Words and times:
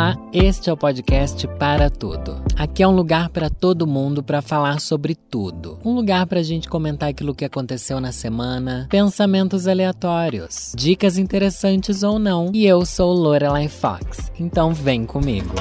Olá, 0.00 0.16
este 0.32 0.70
é 0.70 0.72
o 0.72 0.78
podcast 0.78 1.46
Para 1.58 1.90
Tudo. 1.90 2.42
Aqui 2.56 2.82
é 2.82 2.88
um 2.88 2.96
lugar 2.96 3.28
para 3.28 3.50
todo 3.50 3.86
mundo 3.86 4.22
para 4.22 4.40
falar 4.40 4.80
sobre 4.80 5.14
tudo. 5.14 5.78
Um 5.84 5.92
lugar 5.92 6.26
para 6.26 6.40
a 6.40 6.42
gente 6.42 6.70
comentar 6.70 7.10
aquilo 7.10 7.34
que 7.34 7.44
aconteceu 7.44 8.00
na 8.00 8.10
semana, 8.10 8.88
pensamentos 8.90 9.68
aleatórios, 9.68 10.72
dicas 10.74 11.18
interessantes 11.18 12.02
ou 12.02 12.18
não. 12.18 12.50
E 12.54 12.64
eu 12.64 12.86
sou 12.86 13.12
Lorelai 13.12 13.68
Fox, 13.68 14.32
então 14.40 14.72
vem 14.72 15.04
comigo. 15.04 15.52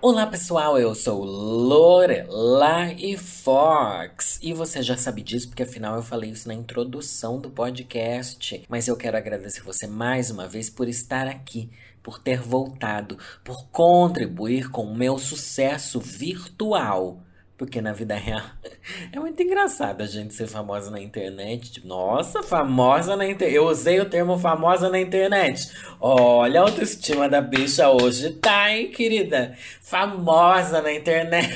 Olá 0.00 0.26
pessoal, 0.26 0.78
eu 0.78 0.94
sou 0.94 1.24
Lorelai 1.24 3.16
Fox 3.16 4.38
e 4.42 4.52
você 4.52 4.82
já 4.82 4.96
sabe 4.96 5.22
disso 5.22 5.48
porque 5.48 5.62
afinal 5.62 5.96
eu 5.96 6.02
falei 6.02 6.30
isso 6.30 6.46
na 6.46 6.54
introdução 6.54 7.40
do 7.40 7.50
podcast. 7.50 8.62
Mas 8.68 8.86
eu 8.86 8.96
quero 8.96 9.16
agradecer 9.16 9.62
você 9.62 9.86
mais 9.86 10.30
uma 10.30 10.46
vez 10.46 10.68
por 10.68 10.86
estar 10.86 11.26
aqui 11.26 11.70
por 12.08 12.18
ter 12.18 12.40
voltado, 12.40 13.18
por 13.44 13.68
contribuir 13.70 14.70
com 14.70 14.84
o 14.84 14.96
meu 14.96 15.18
sucesso 15.18 16.00
virtual. 16.00 17.20
Porque 17.54 17.82
na 17.82 17.92
vida 17.92 18.14
real 18.14 18.40
é 19.12 19.20
muito 19.20 19.42
engraçado 19.42 20.00
a 20.00 20.06
gente 20.06 20.32
ser 20.32 20.46
famosa 20.46 20.90
na 20.90 21.02
internet. 21.02 21.70
Tipo, 21.70 21.86
nossa, 21.86 22.42
famosa 22.42 23.14
na 23.14 23.26
internet. 23.26 23.54
Eu 23.54 23.66
usei 23.66 24.00
o 24.00 24.08
termo 24.08 24.38
famosa 24.38 24.88
na 24.88 24.98
internet. 24.98 25.70
Olha 26.00 26.60
a 26.60 26.64
autoestima 26.64 27.28
da 27.28 27.42
bicha 27.42 27.90
hoje, 27.90 28.30
tá, 28.30 28.72
hein, 28.72 28.90
querida? 28.90 29.54
Famosa 29.82 30.80
na 30.80 30.90
internet. 30.90 31.54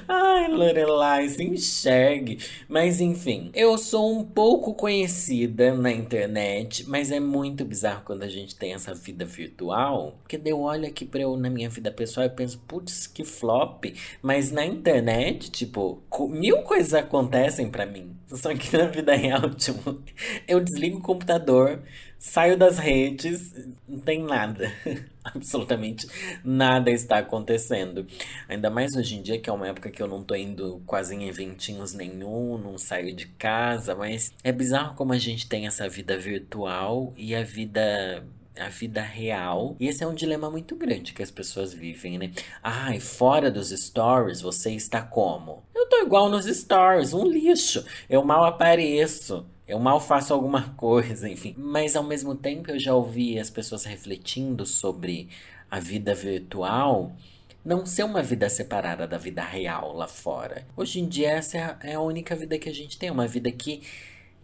Ai, 0.08 0.48
Lorelai, 0.50 1.30
se 1.30 1.44
enxergue. 1.44 2.40
Mas 2.68 3.00
enfim, 3.00 3.52
eu 3.54 3.78
sou 3.78 4.12
um 4.12 4.24
pouco 4.24 4.74
conhecida 4.74 5.74
na 5.74 5.92
internet, 5.92 6.88
mas 6.88 7.12
é 7.12 7.20
muito 7.20 7.64
bizarro 7.66 8.04
quando 8.06 8.24
a 8.24 8.30
gente 8.30 8.56
tem 8.56 8.74
essa 8.74 8.94
vida 8.94 9.26
virtual. 9.26 10.18
Porque 10.22 10.40
eu 10.46 10.62
olho 10.62 10.88
aqui 10.88 11.06
pra 11.06 11.22
eu 11.22 11.38
na 11.38 11.50
minha 11.50 11.70
vida 11.70 11.92
pessoal 11.92 12.26
e 12.26 12.30
penso, 12.30 12.60
putz, 12.68 13.08
que 13.08 13.24
flop. 13.24 13.86
Mas 14.22 14.52
na 14.52 14.66
internet, 14.66 15.52
tipo, 15.52 16.02
mil 16.30 16.62
coisas 16.64 16.94
acontecem 16.94 17.70
para 17.70 17.86
mim. 17.86 18.16
Só 18.28 18.54
que 18.56 18.76
na 18.76 18.88
vida 18.88 19.16
real, 19.16 19.50
tipo, 19.56 20.02
eu 20.48 20.60
desligo 20.60 20.98
o 20.98 21.02
computador, 21.02 21.82
saio 22.24 22.58
das 22.58 22.78
redes, 22.78 23.54
não 23.86 24.00
tem 24.00 24.24
nada. 24.24 24.72
Absolutamente 25.22 26.08
nada 26.44 26.90
está 26.90 27.18
acontecendo. 27.18 28.08
Ainda 28.48 28.70
mais 28.70 28.96
hoje 28.96 29.16
em 29.16 29.22
dia, 29.22 29.40
que 29.40 29.50
é 29.50 29.54
uma 29.54 29.68
época 29.68 29.92
que 29.92 30.02
eu 30.02 30.08
não 30.08 30.24
tô 30.24 30.34
indo 30.34 30.82
quase 30.86 31.14
em 31.14 31.28
eventinhos 31.28 31.94
nenhum, 31.94 32.58
não 32.58 32.78
saio 32.78 33.14
de 33.14 33.28
casa, 33.28 33.94
mas 33.94 34.32
é 34.42 34.54
bizarro 34.54 34.96
como 34.96 35.12
a 35.12 35.18
gente 35.18 35.50
tem 35.50 35.68
essa 35.68 35.88
vida 35.90 36.18
virtual 36.18 37.14
e 37.18 37.36
a 37.36 37.44
vida 37.44 38.26
a 38.58 38.70
vida 38.70 39.02
real. 39.02 39.76
E 39.80 39.88
esse 39.88 40.04
é 40.04 40.08
um 40.08 40.14
dilema 40.14 40.50
muito 40.50 40.76
grande 40.76 41.12
que 41.12 41.24
as 41.24 41.32
pessoas 41.32 41.74
vivem, 41.74 42.18
né? 42.18 42.32
Ai, 42.62 43.00
fora 43.00 43.52
dos 43.52 43.70
stories, 43.70 44.42
você 44.42 44.72
está 44.72 45.02
como? 45.02 45.64
Eu 45.76 45.90
tô 45.90 45.98
igual 46.04 46.30
nos 46.30 46.46
stories, 46.46 47.14
um 47.14 47.26
lixo. 47.26 47.84
Eu 48.10 48.24
mal 48.24 48.46
apareço. 48.46 49.46
Eu 49.68 49.80
mal 49.80 50.00
faço 50.00 50.34
alguma 50.34 50.70
coisa, 50.76 51.30
enfim. 51.30 51.56
Mas 51.58 51.96
ao 51.96 52.04
mesmo 52.04 52.36
tempo 52.36 52.72
eu 52.72 52.80
já 52.80 52.94
ouvi 52.94 53.40
as 53.40 53.50
pessoas 53.50 53.86
refletindo 53.86 54.66
sobre 54.66 55.30
a 55.70 55.80
vida 55.80 56.14
virtual 56.14 57.16
não 57.64 57.86
ser 57.86 58.04
uma 58.04 58.22
vida 58.22 58.50
separada 58.50 59.08
da 59.08 59.18
vida 59.18 59.42
real 59.42 59.94
lá 59.94 60.08
fora. 60.08 60.68
Hoje 60.76 61.00
em 61.00 61.08
dia 61.08 61.32
essa 61.32 61.58
é 61.58 61.64
a, 61.64 61.78
é 61.82 62.00
única 62.00 62.36
vida 62.36 62.60
que 62.60 62.68
a 62.68 62.74
gente 62.74 62.98
tem, 62.98 63.10
uma 63.10 63.28
vida 63.28 63.50
que, 63.52 63.82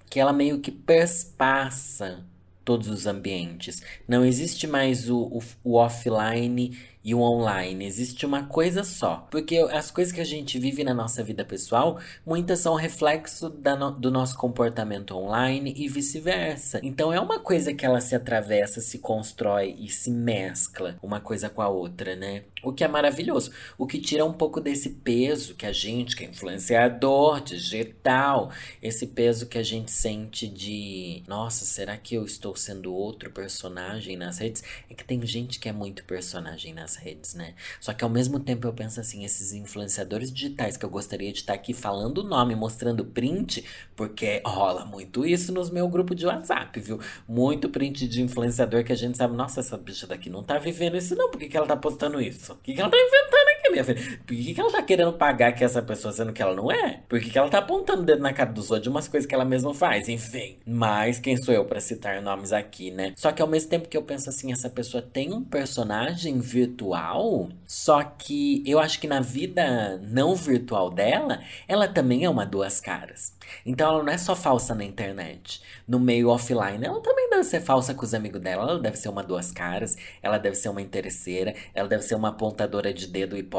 que 0.10 0.20
ela 0.20 0.32
meio 0.32 0.60
que 0.60 0.72
perspassa 0.72 2.24
todos 2.64 2.88
os 2.88 3.06
ambientes. 3.06 3.82
Não 4.08 4.24
existe 4.24 4.68
mais 4.68 5.10
o, 5.10 5.20
o, 5.24 5.40
o 5.64 5.74
offline 5.76 6.78
e 7.10 7.16
o 7.16 7.22
online. 7.22 7.86
Existe 7.86 8.24
uma 8.24 8.44
coisa 8.44 8.84
só. 8.84 9.28
Porque 9.32 9.58
as 9.72 9.90
coisas 9.90 10.14
que 10.14 10.22
a 10.22 10.26
gente 10.26 10.60
vive 10.60 10.84
na 10.84 10.94
nossa 10.94 11.24
vida 11.24 11.44
pessoal, 11.44 12.00
muitas 12.24 12.60
são 12.60 12.76
reflexo 12.76 13.50
no, 13.50 13.92
do 13.92 14.12
nosso 14.12 14.38
comportamento 14.38 15.16
online 15.16 15.74
e 15.76 15.88
vice-versa. 15.88 16.80
Então 16.84 17.12
é 17.12 17.20
uma 17.20 17.40
coisa 17.40 17.74
que 17.74 17.84
ela 17.84 18.00
se 18.00 18.14
atravessa, 18.16 18.80
se 18.80 19.00
constrói 19.00 19.76
e 19.80 19.90
se 19.90 20.12
mescla 20.12 21.00
uma 21.02 21.20
coisa 21.20 21.50
com 21.50 21.64
a 21.64 21.68
outra, 21.68 22.16
né? 22.16 22.44
O 22.62 22.72
que 22.72 22.84
é 22.84 22.88
maravilhoso. 22.88 23.52
O 23.76 23.88
que 23.88 24.00
tira 24.00 24.24
um 24.24 24.34
pouco 24.34 24.62
desse 24.62 24.90
peso 24.90 25.56
que 25.56 25.66
a 25.66 25.72
gente, 25.72 26.16
que 26.16 26.24
é 26.24 26.28
influenciador 26.28 27.42
digital, 27.42 28.52
esse 28.84 29.08
peso 29.08 29.48
que 29.48 29.58
a 29.58 29.64
gente 29.64 29.92
sente 29.92 30.48
de, 30.48 31.24
nossa, 31.28 31.66
será 31.66 31.98
que 31.98 32.14
eu 32.14 32.24
estou 32.24 32.56
sendo 32.56 32.94
outro 32.94 33.32
personagem 33.32 34.16
nas 34.16 34.38
redes? 34.38 34.64
É 34.90 34.94
que 34.94 35.04
tem 35.04 35.26
gente 35.26 35.60
que 35.60 35.70
é 35.70 35.72
muito 35.72 36.04
personagem 36.04 36.74
nas 36.74 36.99
redes, 37.00 37.34
né? 37.34 37.56
Só 37.80 37.94
que 37.94 38.04
ao 38.04 38.10
mesmo 38.10 38.40
tempo 38.40 38.68
eu 38.68 38.74
penso 38.74 39.00
assim, 39.00 39.24
esses 39.26 39.54
influenciadores 39.54 40.32
digitais 40.32 40.78
que 40.78 40.86
eu 40.86 40.90
gostaria 40.90 41.32
de 41.32 41.40
estar 41.40 41.54
aqui 41.54 41.74
falando 41.74 42.20
o 42.20 42.24
nome, 42.24 42.56
mostrando 42.56 43.06
print, 43.06 43.66
porque 43.96 44.42
rola 44.46 44.86
muito 44.86 45.26
isso 45.26 45.52
nos 45.52 45.70
meu 45.70 45.88
grupo 45.88 46.14
de 46.14 46.26
WhatsApp, 46.26 46.80
viu? 46.80 47.00
Muito 47.28 47.70
print 47.70 48.08
de 48.08 48.22
influenciador 48.22 48.84
que 48.84 48.94
a 48.94 48.96
gente 48.96 49.18
sabe, 49.18 49.36
nossa, 49.36 49.60
essa 49.60 49.78
bicha 49.78 50.06
daqui 50.06 50.30
não 50.30 50.44
tá 50.44 50.58
vivendo 50.58 50.98
isso 50.98 51.16
não, 51.16 51.30
por 51.30 51.40
que, 51.40 51.48
que 51.48 51.58
ela 51.58 51.68
tá 51.68 51.78
postando 51.78 52.22
isso? 52.22 52.54
O 52.54 52.58
que, 52.58 52.74
que 52.74 52.82
ela 52.82 52.90
tá 52.90 52.98
inventando 52.98 53.50
aqui, 53.58 53.59
minha 53.72 53.84
filha? 53.84 54.20
Por 54.26 54.36
que, 54.36 54.54
que 54.54 54.60
ela 54.60 54.72
tá 54.72 54.82
querendo 54.82 55.14
pagar 55.14 55.52
que 55.54 55.64
essa 55.64 55.82
pessoa 55.82 56.14
sendo 56.14 56.34
que 56.34 56.42
ela 56.42 56.56
não 56.56 56.72
é? 56.72 57.02
Por 57.08 57.20
que, 57.20 57.30
que 57.30 57.38
ela 57.38 57.50
tá 57.50 57.60
apontando 57.60 58.02
o 58.02 58.06
dedo 58.06 58.22
na 58.22 58.34
cara 58.34 58.52
dos 58.52 58.72
outros 58.72 58.84
de 58.84 58.90
umas 58.90 59.08
coisas 59.08 59.28
que 59.28 59.36
ela 59.36 59.46
mesma 59.46 59.74
faz? 59.74 60.10
Enfim. 60.10 60.58
Mas 60.66 61.20
quem 61.20 61.38
sou 61.38 61.54
eu 61.54 61.66
para 61.66 61.80
citar 61.80 62.22
nomes 62.22 62.52
aqui, 62.52 62.92
né? 62.92 63.14
Só 63.16 63.32
que 63.32 63.42
ao 63.42 63.48
mesmo 63.48 63.70
tempo 63.70 63.88
que 63.88 63.98
eu 63.98 64.04
penso 64.04 64.30
assim, 64.30 64.52
essa 64.52 64.70
pessoa 64.70 65.02
tem 65.02 65.34
um 65.34 65.44
personagem 65.44 66.40
virtual 66.40 67.50
só 67.66 68.04
que 68.04 68.64
eu 68.66 68.80
acho 68.80 69.00
que 69.00 69.08
na 69.08 69.20
vida 69.20 70.00
não 70.00 70.34
virtual 70.36 70.90
dela, 70.90 71.40
ela 71.68 71.88
também 71.88 72.26
é 72.26 72.30
uma 72.30 72.44
duas 72.44 72.82
caras. 72.82 73.36
Então 73.64 73.88
ela 73.88 74.04
não 74.04 74.12
é 74.12 74.18
só 74.18 74.36
falsa 74.36 74.74
na 74.74 74.84
internet. 74.84 75.62
No 75.88 76.00
meio 76.00 76.30
offline, 76.30 76.84
ela 76.84 77.00
também 77.02 77.30
deve 77.30 77.44
ser 77.44 77.62
falsa 77.62 77.94
com 77.94 78.04
os 78.04 78.14
amigos 78.16 78.42
dela. 78.42 78.64
Ela 78.64 78.80
deve 78.80 78.98
ser 78.98 79.10
uma 79.10 79.24
duas 79.24 79.52
caras, 79.52 79.96
ela 80.22 80.40
deve 80.40 80.56
ser 80.56 80.70
uma 80.70 80.82
interesseira, 80.82 81.54
ela 81.74 81.88
deve 81.88 82.04
ser 82.04 82.16
uma 82.16 82.30
apontadora 82.30 82.92
de 82.92 83.06
dedo 83.06 83.38
hipócrita, 83.38 83.59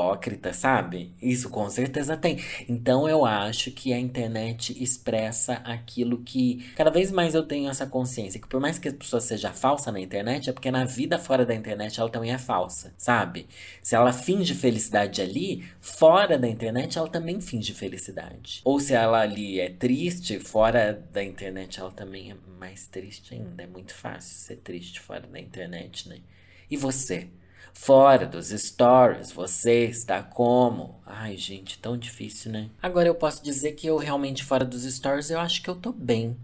sabe? 0.53 1.13
Isso 1.21 1.51
com 1.51 1.69
certeza 1.69 2.17
tem. 2.17 2.39
Então 2.69 3.09
eu 3.09 3.25
acho 3.25 3.71
que 3.71 3.93
a 3.93 3.99
internet 3.99 4.77
expressa 4.83 5.55
aquilo 5.65 6.19
que 6.19 6.71
cada 6.75 6.91
vez 6.91 7.11
mais 7.11 7.35
eu 7.35 7.43
tenho 7.43 7.69
essa 7.69 7.87
consciência. 7.87 8.41
Que 8.41 8.49
por 8.49 8.61
mais 8.61 8.79
que 8.79 8.89
a 8.89 8.93
pessoa 8.93 9.21
seja 9.21 9.53
falsa 9.53 9.93
na 9.93 10.01
internet, 10.01 10.51
é 10.51 10.53
porque 10.53 10.71
na 10.71 10.85
vida 10.85 11.19
fora 11.19 11.45
da 11.45 11.55
internet 11.55 12.01
ela 12.01 12.09
também 12.09 12.33
é 12.33 12.39
falsa, 12.39 12.93
sabe? 12.97 13.47
Se 13.83 13.95
ela 13.95 14.13
finge 14.13 14.55
felicidade 14.55 15.21
ali, 15.21 15.65
fora 15.81 16.39
da 16.39 16.49
internet 16.49 16.99
ela 16.99 17.09
também 17.09 17.41
finge 17.41 17.73
felicidade. 17.75 18.61
Ou 18.65 18.81
se 18.81 18.95
ela 18.95 19.21
ali 19.21 19.61
é 19.61 19.71
triste 19.71 20.39
fora 20.39 20.93
da 21.13 21.23
internet, 21.23 21.81
ela 21.81 21.91
também 21.91 22.33
é 22.33 22.37
mais 22.59 22.87
triste 22.87 23.35
ainda. 23.35 23.63
É 23.63 23.67
muito 23.67 23.95
fácil 23.95 24.37
ser 24.37 24.57
triste 24.57 25.01
fora 25.01 25.27
da 25.27 25.41
internet, 25.41 26.09
né? 26.09 26.19
E 26.71 26.77
você? 26.77 27.29
Fora 27.73 28.27
dos 28.27 28.49
stories, 28.49 29.33
você 29.33 29.85
está 29.87 30.23
como? 30.23 31.01
Ai, 31.07 31.37
gente, 31.37 31.79
tão 31.79 31.97
difícil, 31.97 32.53
né? 32.53 32.69
Agora 32.83 33.09
eu 33.09 33.15
posso 33.15 33.43
dizer 33.43 33.73
que 33.73 33.87
eu 33.87 33.97
realmente 33.97 34.45
fora 34.45 34.65
dos 34.65 34.83
stories, 34.83 35.31
eu 35.31 35.41
acho 35.41 35.63
que 35.63 35.71
eu 35.71 35.75
tô 35.77 35.93
bem. 35.93 36.37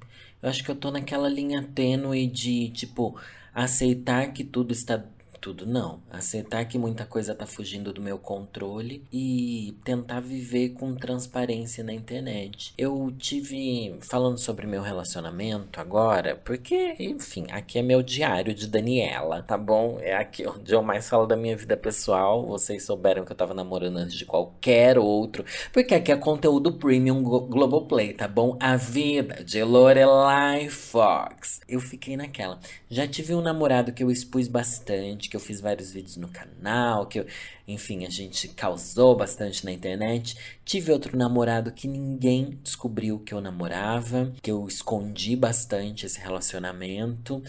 Eu 0.42 0.48
acho 0.48 0.64
que 0.64 0.70
eu 0.70 0.76
tô 0.76 0.90
naquela 0.90 1.28
linha 1.28 1.62
tênue 1.74 2.26
de, 2.26 2.70
tipo, 2.70 3.18
aceitar 3.54 4.32
que 4.32 4.44
tudo 4.44 4.72
está 4.72 5.02
tudo, 5.46 5.64
não. 5.64 6.00
Aceitar 6.10 6.64
que 6.64 6.76
muita 6.76 7.06
coisa 7.06 7.32
tá 7.32 7.46
fugindo 7.46 7.92
do 7.92 8.02
meu 8.02 8.18
controle 8.18 9.04
e 9.12 9.78
tentar 9.84 10.18
viver 10.18 10.70
com 10.70 10.92
transparência 10.96 11.84
na 11.84 11.92
internet. 11.92 12.74
Eu 12.76 13.14
tive 13.16 13.96
falando 14.00 14.38
sobre 14.38 14.66
meu 14.66 14.82
relacionamento 14.82 15.80
agora, 15.80 16.34
porque, 16.34 16.96
enfim, 16.98 17.46
aqui 17.52 17.78
é 17.78 17.82
meu 17.82 18.02
diário 18.02 18.52
de 18.52 18.66
Daniela, 18.66 19.40
tá 19.40 19.56
bom? 19.56 20.00
É 20.00 20.16
aqui 20.16 20.44
onde 20.48 20.74
eu 20.74 20.82
mais 20.82 21.08
falo 21.08 21.26
da 21.26 21.36
minha 21.36 21.56
vida 21.56 21.76
pessoal. 21.76 22.44
Vocês 22.44 22.84
souberam 22.84 23.24
que 23.24 23.30
eu 23.30 23.36
tava 23.36 23.54
namorando 23.54 23.98
antes 23.98 24.16
de 24.16 24.24
qualquer 24.24 24.98
outro, 24.98 25.44
porque 25.72 25.94
aqui 25.94 26.10
é 26.10 26.16
conteúdo 26.16 26.72
premium 26.72 27.22
Globoplay, 27.22 28.14
tá 28.14 28.26
bom? 28.26 28.56
A 28.58 28.74
vida 28.74 29.44
de 29.44 29.62
Lorelai 29.62 30.68
Fox. 30.68 31.60
Eu 31.68 31.78
fiquei 31.78 32.16
naquela. 32.16 32.58
Já 32.90 33.06
tive 33.06 33.32
um 33.32 33.40
namorado 33.40 33.92
que 33.92 34.02
eu 34.02 34.10
expus 34.10 34.48
bastante, 34.48 35.28
que 35.28 35.35
eu 35.36 35.40
fiz 35.40 35.60
vários 35.60 35.92
vídeos 35.92 36.16
no 36.16 36.28
canal, 36.28 37.06
que 37.06 37.20
eu, 37.20 37.26
enfim, 37.68 38.04
a 38.04 38.10
gente 38.10 38.48
causou 38.48 39.16
bastante 39.16 39.64
na 39.64 39.72
internet. 39.72 40.36
Tive 40.64 40.90
outro 40.92 41.16
namorado 41.16 41.72
que 41.72 41.86
ninguém 41.86 42.58
descobriu 42.62 43.18
que 43.20 43.32
eu 43.32 43.40
namorava, 43.40 44.32
que 44.42 44.50
eu 44.50 44.66
escondi 44.66 45.36
bastante 45.36 46.06
esse 46.06 46.18
relacionamento. 46.18 47.42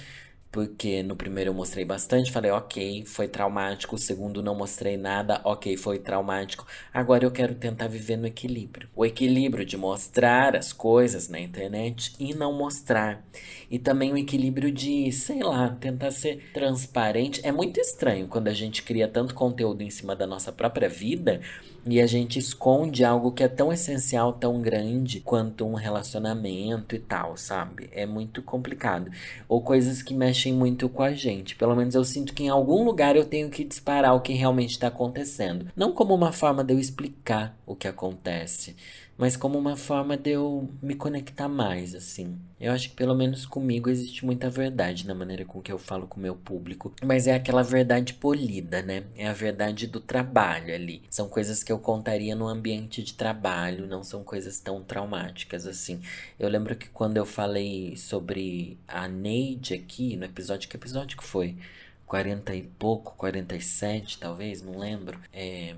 Porque 0.52 1.04
no 1.04 1.16
primeiro 1.16 1.50
eu 1.50 1.54
mostrei 1.54 1.84
bastante, 1.84 2.32
falei, 2.32 2.52
ok, 2.52 3.04
foi 3.06 3.28
traumático. 3.28 3.96
O 3.96 4.00
segundo 4.00 4.42
não 4.42 4.56
mostrei 4.56 4.98
nada, 4.98 5.42
ok, 5.44 5.76
foi 5.76 6.00
traumático. 6.00 6.66
Agora 6.94 7.26
eu 7.26 7.32
quero 7.32 7.54
tentar 7.54 7.88
viver 7.88 8.18
no 8.18 8.26
equilíbrio. 8.26 8.90
O 8.96 9.06
equilíbrio 9.06 9.66
de 9.66 9.78
mostrar 9.78 10.56
as 10.56 10.72
coisas 10.72 11.28
na 11.28 11.40
internet 11.40 12.14
e 12.20 12.34
não 12.34 12.54
mostrar. 12.54 13.24
E 13.70 13.78
também 13.78 14.14
o 14.14 14.18
equilíbrio 14.18 14.72
de, 14.72 15.12
sei 15.12 15.44
lá, 15.44 15.70
tentar 15.70 16.12
ser 16.12 16.52
transparente. 16.54 17.42
É 17.44 17.52
muito 17.52 17.80
estranho 17.80 18.28
quando 18.28 18.48
a 18.48 18.54
gente 18.54 18.84
cria 18.84 19.08
tanto 19.08 19.36
conteúdo 19.36 19.82
em 19.82 19.90
cima 19.90 20.16
da 20.16 20.26
nossa 20.26 20.52
própria 20.52 20.88
vida 20.90 21.42
e 21.90 22.02
a 22.02 22.08
gente 22.08 22.38
esconde 22.38 23.04
algo 23.04 23.32
que 23.32 23.44
é 23.44 23.48
tão 23.48 23.72
essencial, 23.72 24.34
tão 24.34 24.62
grande 24.62 25.20
quanto 25.20 25.66
um 25.66 25.74
relacionamento 25.74 26.96
e 26.96 27.00
tal, 27.00 27.38
sabe? 27.38 27.90
É 27.94 28.06
muito 28.06 28.42
complicado. 28.42 29.10
Ou 29.48 29.62
coisas 29.62 30.02
que 30.02 30.14
mexem 30.14 30.54
muito 30.54 30.90
com 30.90 31.02
a 31.02 31.14
gente. 31.14 31.56
Pelo 31.56 31.76
menos 31.76 31.96
eu 31.96 32.04
sinto 32.04 32.34
que 32.34 32.44
em 32.44 32.50
algum 32.50 32.84
lugar 32.84 33.16
eu 33.16 33.26
tenho 33.26 33.50
que 33.50 33.64
disparar 33.64 34.16
o 34.16 34.22
que 34.22 34.34
realmente 34.34 34.72
está 34.72 34.88
acontecendo. 34.88 35.68
Não 35.76 35.92
como 35.92 36.14
uma 36.14 36.32
forma 36.32 36.64
de 36.64 36.74
eu 36.74 36.80
explicar 36.80 37.58
o 37.66 37.76
que 37.76 37.88
acontece, 37.88 38.76
mas 39.18 39.36
como 39.36 39.58
uma 39.58 39.76
forma 39.76 40.16
de 40.16 40.32
eu 40.32 40.70
me 40.82 40.94
conectar 40.96 41.48
mais, 41.48 41.96
assim. 41.96 42.38
Eu 42.60 42.72
acho 42.72 42.90
que 42.90 42.96
pelo 42.96 43.16
menos 43.16 43.46
comigo 43.46 43.90
existe 43.90 44.26
muita 44.26 44.50
verdade 44.50 45.06
na 45.06 45.14
maneira 45.14 45.46
com 45.46 45.62
que 45.62 45.72
eu 45.72 45.78
falo 45.78 46.08
com 46.08 46.20
o 46.20 46.24
meu 46.24 46.36
público, 46.36 46.94
mas 47.04 47.28
é 47.28 47.36
aquela 47.36 47.64
verdade 47.64 48.14
polida, 48.14 48.82
né? 48.82 49.04
É 49.16 49.28
a 49.28 49.34
verdade 49.34 49.88
do 49.88 50.00
trabalho 50.00 50.74
ali. 50.74 51.04
São 51.10 51.28
coisas 51.30 51.64
que 51.64 51.72
eu 51.72 51.80
contaria 51.80 52.36
no 52.36 52.48
ambiente 52.48 53.04
de 53.04 53.14
trabalho, 53.14 53.88
não 53.88 54.04
são 54.04 54.24
coisas 54.24 54.60
tão 54.60 54.84
traumáticas 54.84 55.68
assim. 55.68 56.02
Eu 56.40 56.50
lembro 56.50 56.76
que 56.76 56.90
quando 56.90 57.18
eu 57.18 57.26
falei 57.26 57.96
sobre 57.98 58.78
a 58.88 59.08
Neide 59.08 59.74
aqui, 59.74 60.16
no 60.16 60.26
episódio, 60.26 60.70
que 60.70 60.78
episódio 60.78 61.18
que 61.18 61.24
foi? 61.24 61.56
40 62.08 62.56
e 62.56 62.64
pouco, 62.64 63.16
47 63.18 64.18
talvez, 64.18 64.62
não 64.62 64.78
lembro. 64.78 65.20
É, 65.34 65.76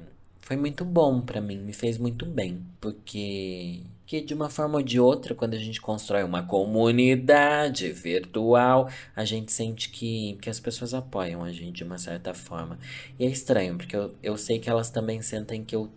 foi 0.50 0.58
muito 0.58 0.84
bom 0.84 1.22
para 1.22 1.40
mim, 1.40 1.58
me 1.60 1.72
fez 1.72 2.00
muito 2.00 2.26
bem, 2.26 2.60
porque 2.82 3.84
que 4.08 4.20
de 4.20 4.34
uma 4.34 4.50
forma 4.50 4.80
ou 4.80 4.84
de 4.84 5.00
outra, 5.00 5.36
quando 5.36 5.54
a 5.54 5.60
gente 5.60 5.80
constrói 5.80 6.24
uma 6.24 6.42
comunidade 6.42 7.92
virtual, 7.92 8.90
a 9.16 9.24
gente 9.24 9.52
sente 9.52 9.92
que, 9.92 10.40
que 10.42 10.50
as 10.50 10.60
pessoas 10.60 10.96
apoiam 10.96 11.44
a 11.44 11.52
gente 11.52 11.76
de 11.76 11.84
uma 11.84 12.00
certa 12.00 12.34
forma. 12.34 12.80
E 13.20 13.26
é 13.28 13.30
estranho, 13.30 13.78
porque 13.78 13.96
eu, 13.96 14.16
eu 14.24 14.36
sei 14.40 14.58
que 14.58 14.68
elas 14.68 14.90
também 14.90 15.22
sentem 15.22 15.64
que 15.64 15.76
eu 15.76 15.88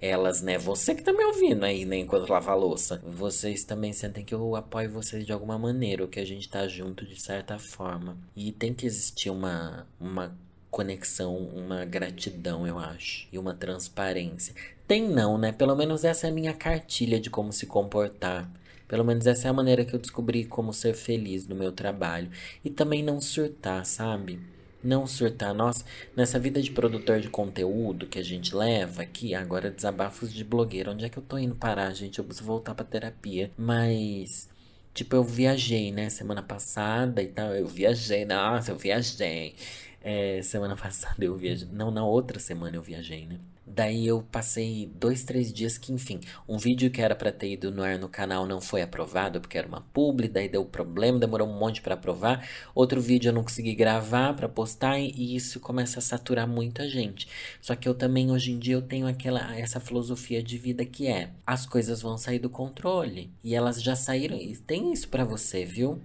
elas, 0.00 0.42
né? 0.42 0.58
Você 0.58 0.96
que 0.96 1.04
tá 1.04 1.12
me 1.12 1.22
ouvindo 1.22 1.62
aí, 1.62 1.84
né? 1.84 1.98
Enquanto 1.98 2.28
lava 2.28 2.50
a 2.50 2.56
louça. 2.56 3.00
Vocês 3.06 3.62
também 3.62 3.92
sentem 3.92 4.24
que 4.24 4.34
eu 4.34 4.56
apoio 4.56 4.90
vocês 4.90 5.24
de 5.24 5.32
alguma 5.32 5.56
maneira, 5.56 6.02
ou 6.02 6.08
que 6.08 6.18
a 6.18 6.26
gente 6.26 6.48
tá 6.48 6.66
junto 6.66 7.06
de 7.06 7.22
certa 7.22 7.56
forma. 7.56 8.18
E 8.34 8.50
tem 8.50 8.74
que 8.74 8.84
existir 8.84 9.30
uma, 9.30 9.86
uma 10.00 10.36
conexão, 10.72 11.36
uma 11.36 11.84
gratidão, 11.84 12.66
eu 12.66 12.78
acho, 12.78 13.28
e 13.30 13.38
uma 13.38 13.52
transparência. 13.52 14.54
Tem 14.88 15.06
não, 15.06 15.36
né? 15.36 15.52
Pelo 15.52 15.76
menos 15.76 16.02
essa 16.02 16.26
é 16.26 16.30
a 16.30 16.32
minha 16.32 16.54
cartilha 16.54 17.20
de 17.20 17.28
como 17.28 17.52
se 17.52 17.66
comportar. 17.66 18.50
Pelo 18.88 19.04
menos 19.04 19.26
essa 19.26 19.48
é 19.48 19.50
a 19.50 19.52
maneira 19.52 19.84
que 19.84 19.94
eu 19.94 19.98
descobri 19.98 20.46
como 20.46 20.72
ser 20.72 20.94
feliz 20.94 21.46
no 21.46 21.54
meu 21.54 21.72
trabalho. 21.72 22.30
E 22.64 22.70
também 22.70 23.02
não 23.02 23.20
surtar, 23.20 23.84
sabe? 23.84 24.40
Não 24.82 25.06
surtar. 25.06 25.54
Nossa, 25.54 25.84
nessa 26.16 26.38
vida 26.38 26.60
de 26.62 26.70
produtor 26.70 27.20
de 27.20 27.28
conteúdo 27.28 28.06
que 28.06 28.18
a 28.18 28.24
gente 28.24 28.56
leva 28.56 29.02
aqui, 29.02 29.34
agora 29.34 29.70
desabafos 29.70 30.32
de 30.32 30.42
blogueiro. 30.42 30.90
Onde 30.90 31.04
é 31.04 31.08
que 31.10 31.18
eu 31.18 31.22
tô 31.22 31.36
indo 31.36 31.54
parar, 31.54 31.92
gente? 31.92 32.18
Eu 32.18 32.24
preciso 32.24 32.46
voltar 32.46 32.74
pra 32.74 32.84
terapia. 32.84 33.50
Mas. 33.58 34.48
Tipo, 34.94 35.16
eu 35.16 35.24
viajei, 35.24 35.92
né? 35.92 36.08
Semana 36.08 36.42
passada 36.42 37.22
e 37.22 37.28
tal. 37.28 37.54
Eu 37.54 37.66
viajei, 37.66 38.24
nossa, 38.24 38.72
eu 38.72 38.76
viajei. 38.78 39.54
É, 40.04 40.42
semana 40.42 40.76
passada 40.76 41.24
eu 41.24 41.36
viajei. 41.36 41.68
Não, 41.70 41.90
na 41.90 42.04
outra 42.04 42.38
semana 42.40 42.76
eu 42.76 42.82
viajei, 42.82 43.26
né? 43.26 43.38
Daí 43.64 44.06
eu 44.06 44.22
passei 44.30 44.90
dois, 44.96 45.22
três 45.22 45.52
dias 45.52 45.78
que, 45.78 45.92
enfim, 45.92 46.20
um 46.48 46.58
vídeo 46.58 46.90
que 46.90 47.00
era 47.00 47.14
para 47.14 47.30
ter 47.30 47.52
ido 47.52 47.70
no 47.70 47.82
ar 47.82 47.96
no 47.96 48.08
canal 48.08 48.44
não 48.44 48.60
foi 48.60 48.82
aprovado 48.82 49.40
porque 49.40 49.56
era 49.56 49.68
uma 49.68 49.80
publi, 49.80 50.28
daí 50.28 50.48
deu 50.48 50.64
problema, 50.64 51.20
demorou 51.20 51.48
um 51.48 51.56
monte 51.56 51.80
para 51.80 51.94
aprovar. 51.94 52.46
Outro 52.74 53.00
vídeo 53.00 53.28
eu 53.28 53.32
não 53.32 53.44
consegui 53.44 53.74
gravar 53.74 54.34
para 54.34 54.48
postar 54.48 54.98
e 54.98 55.36
isso 55.36 55.60
começa 55.60 56.00
a 56.00 56.02
saturar 56.02 56.46
muita 56.48 56.88
gente. 56.88 57.28
Só 57.60 57.76
que 57.76 57.88
eu 57.88 57.94
também 57.94 58.30
hoje 58.32 58.50
em 58.50 58.58
dia 58.58 58.74
eu 58.74 58.82
tenho 58.82 59.06
aquela 59.06 59.56
essa 59.56 59.78
filosofia 59.78 60.42
de 60.42 60.58
vida 60.58 60.84
que 60.84 61.06
é: 61.06 61.30
as 61.46 61.64
coisas 61.64 62.02
vão 62.02 62.18
sair 62.18 62.40
do 62.40 62.50
controle 62.50 63.30
e 63.44 63.54
elas 63.54 63.80
já 63.80 63.94
saíram. 63.94 64.36
E 64.36 64.56
tem 64.56 64.92
isso 64.92 65.08
para 65.08 65.24
você, 65.24 65.64
viu? 65.64 66.00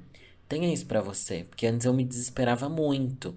Tenha 0.48 0.72
isso 0.74 0.86
para 0.86 1.02
você, 1.02 1.44
porque 1.50 1.68
antes 1.68 1.86
eu 1.86 1.94
me 1.94 2.06
desesperava 2.06 2.70
muito. 2.70 3.36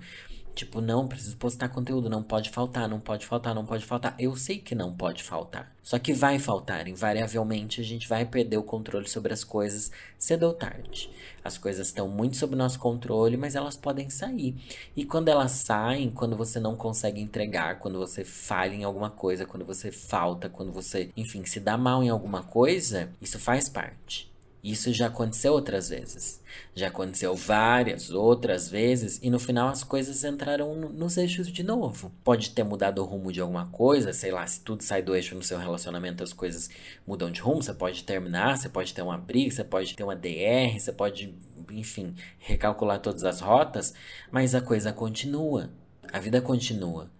Tipo, 0.60 0.82
não, 0.82 1.08
preciso 1.08 1.38
postar 1.38 1.70
conteúdo, 1.70 2.10
não 2.10 2.22
pode 2.22 2.50
faltar, 2.50 2.86
não 2.86 3.00
pode 3.00 3.24
faltar, 3.24 3.54
não 3.54 3.64
pode 3.64 3.86
faltar. 3.86 4.14
Eu 4.18 4.36
sei 4.36 4.58
que 4.58 4.74
não 4.74 4.94
pode 4.94 5.22
faltar. 5.22 5.74
Só 5.82 5.98
que 5.98 6.12
vai 6.12 6.38
faltar, 6.38 6.86
invariavelmente 6.86 7.80
a 7.80 7.84
gente 7.84 8.06
vai 8.06 8.26
perder 8.26 8.58
o 8.58 8.62
controle 8.62 9.08
sobre 9.08 9.32
as 9.32 9.42
coisas 9.42 9.90
cedo 10.18 10.42
ou 10.42 10.52
tarde. 10.52 11.08
As 11.42 11.56
coisas 11.56 11.86
estão 11.86 12.08
muito 12.08 12.36
sob 12.36 12.54
nosso 12.54 12.78
controle, 12.78 13.38
mas 13.38 13.56
elas 13.56 13.74
podem 13.74 14.10
sair. 14.10 14.54
E 14.94 15.02
quando 15.02 15.28
elas 15.28 15.52
saem, 15.52 16.10
quando 16.10 16.36
você 16.36 16.60
não 16.60 16.76
consegue 16.76 17.22
entregar, 17.22 17.78
quando 17.78 17.98
você 17.98 18.22
falha 18.22 18.74
em 18.74 18.84
alguma 18.84 19.08
coisa, 19.08 19.46
quando 19.46 19.64
você 19.64 19.90
falta, 19.90 20.50
quando 20.50 20.70
você, 20.70 21.10
enfim, 21.16 21.42
se 21.46 21.58
dá 21.58 21.78
mal 21.78 22.02
em 22.02 22.10
alguma 22.10 22.42
coisa, 22.42 23.08
isso 23.18 23.38
faz 23.38 23.66
parte. 23.66 24.29
Isso 24.62 24.92
já 24.92 25.06
aconteceu 25.06 25.54
outras 25.54 25.88
vezes. 25.88 26.40
Já 26.74 26.88
aconteceu 26.88 27.34
várias 27.34 28.10
outras 28.10 28.68
vezes 28.68 29.18
e 29.22 29.30
no 29.30 29.38
final 29.38 29.68
as 29.68 29.82
coisas 29.82 30.22
entraram 30.22 30.74
nos 30.74 31.16
eixos 31.16 31.50
de 31.50 31.62
novo. 31.62 32.12
Pode 32.22 32.50
ter 32.50 32.62
mudado 32.62 33.00
o 33.00 33.04
rumo 33.04 33.32
de 33.32 33.40
alguma 33.40 33.66
coisa, 33.68 34.12
sei 34.12 34.30
lá, 34.30 34.46
se 34.46 34.60
tudo 34.60 34.82
sai 34.82 35.00
do 35.00 35.14
eixo 35.14 35.34
no 35.34 35.42
seu 35.42 35.58
relacionamento, 35.58 36.22
as 36.22 36.34
coisas 36.34 36.68
mudam 37.06 37.30
de 37.30 37.40
rumo, 37.40 37.62
você 37.62 37.72
pode 37.72 38.04
terminar, 38.04 38.58
você 38.58 38.68
pode 38.68 38.92
ter 38.92 39.02
uma 39.02 39.16
briga, 39.16 39.50
você 39.50 39.64
pode 39.64 39.94
ter 39.94 40.04
uma 40.04 40.16
DR, 40.16 40.78
você 40.78 40.92
pode, 40.92 41.34
enfim, 41.70 42.14
recalcular 42.38 43.00
todas 43.00 43.24
as 43.24 43.40
rotas, 43.40 43.94
mas 44.30 44.54
a 44.54 44.60
coisa 44.60 44.92
continua. 44.92 45.70
A 46.12 46.18
vida 46.18 46.40
continua. 46.42 47.10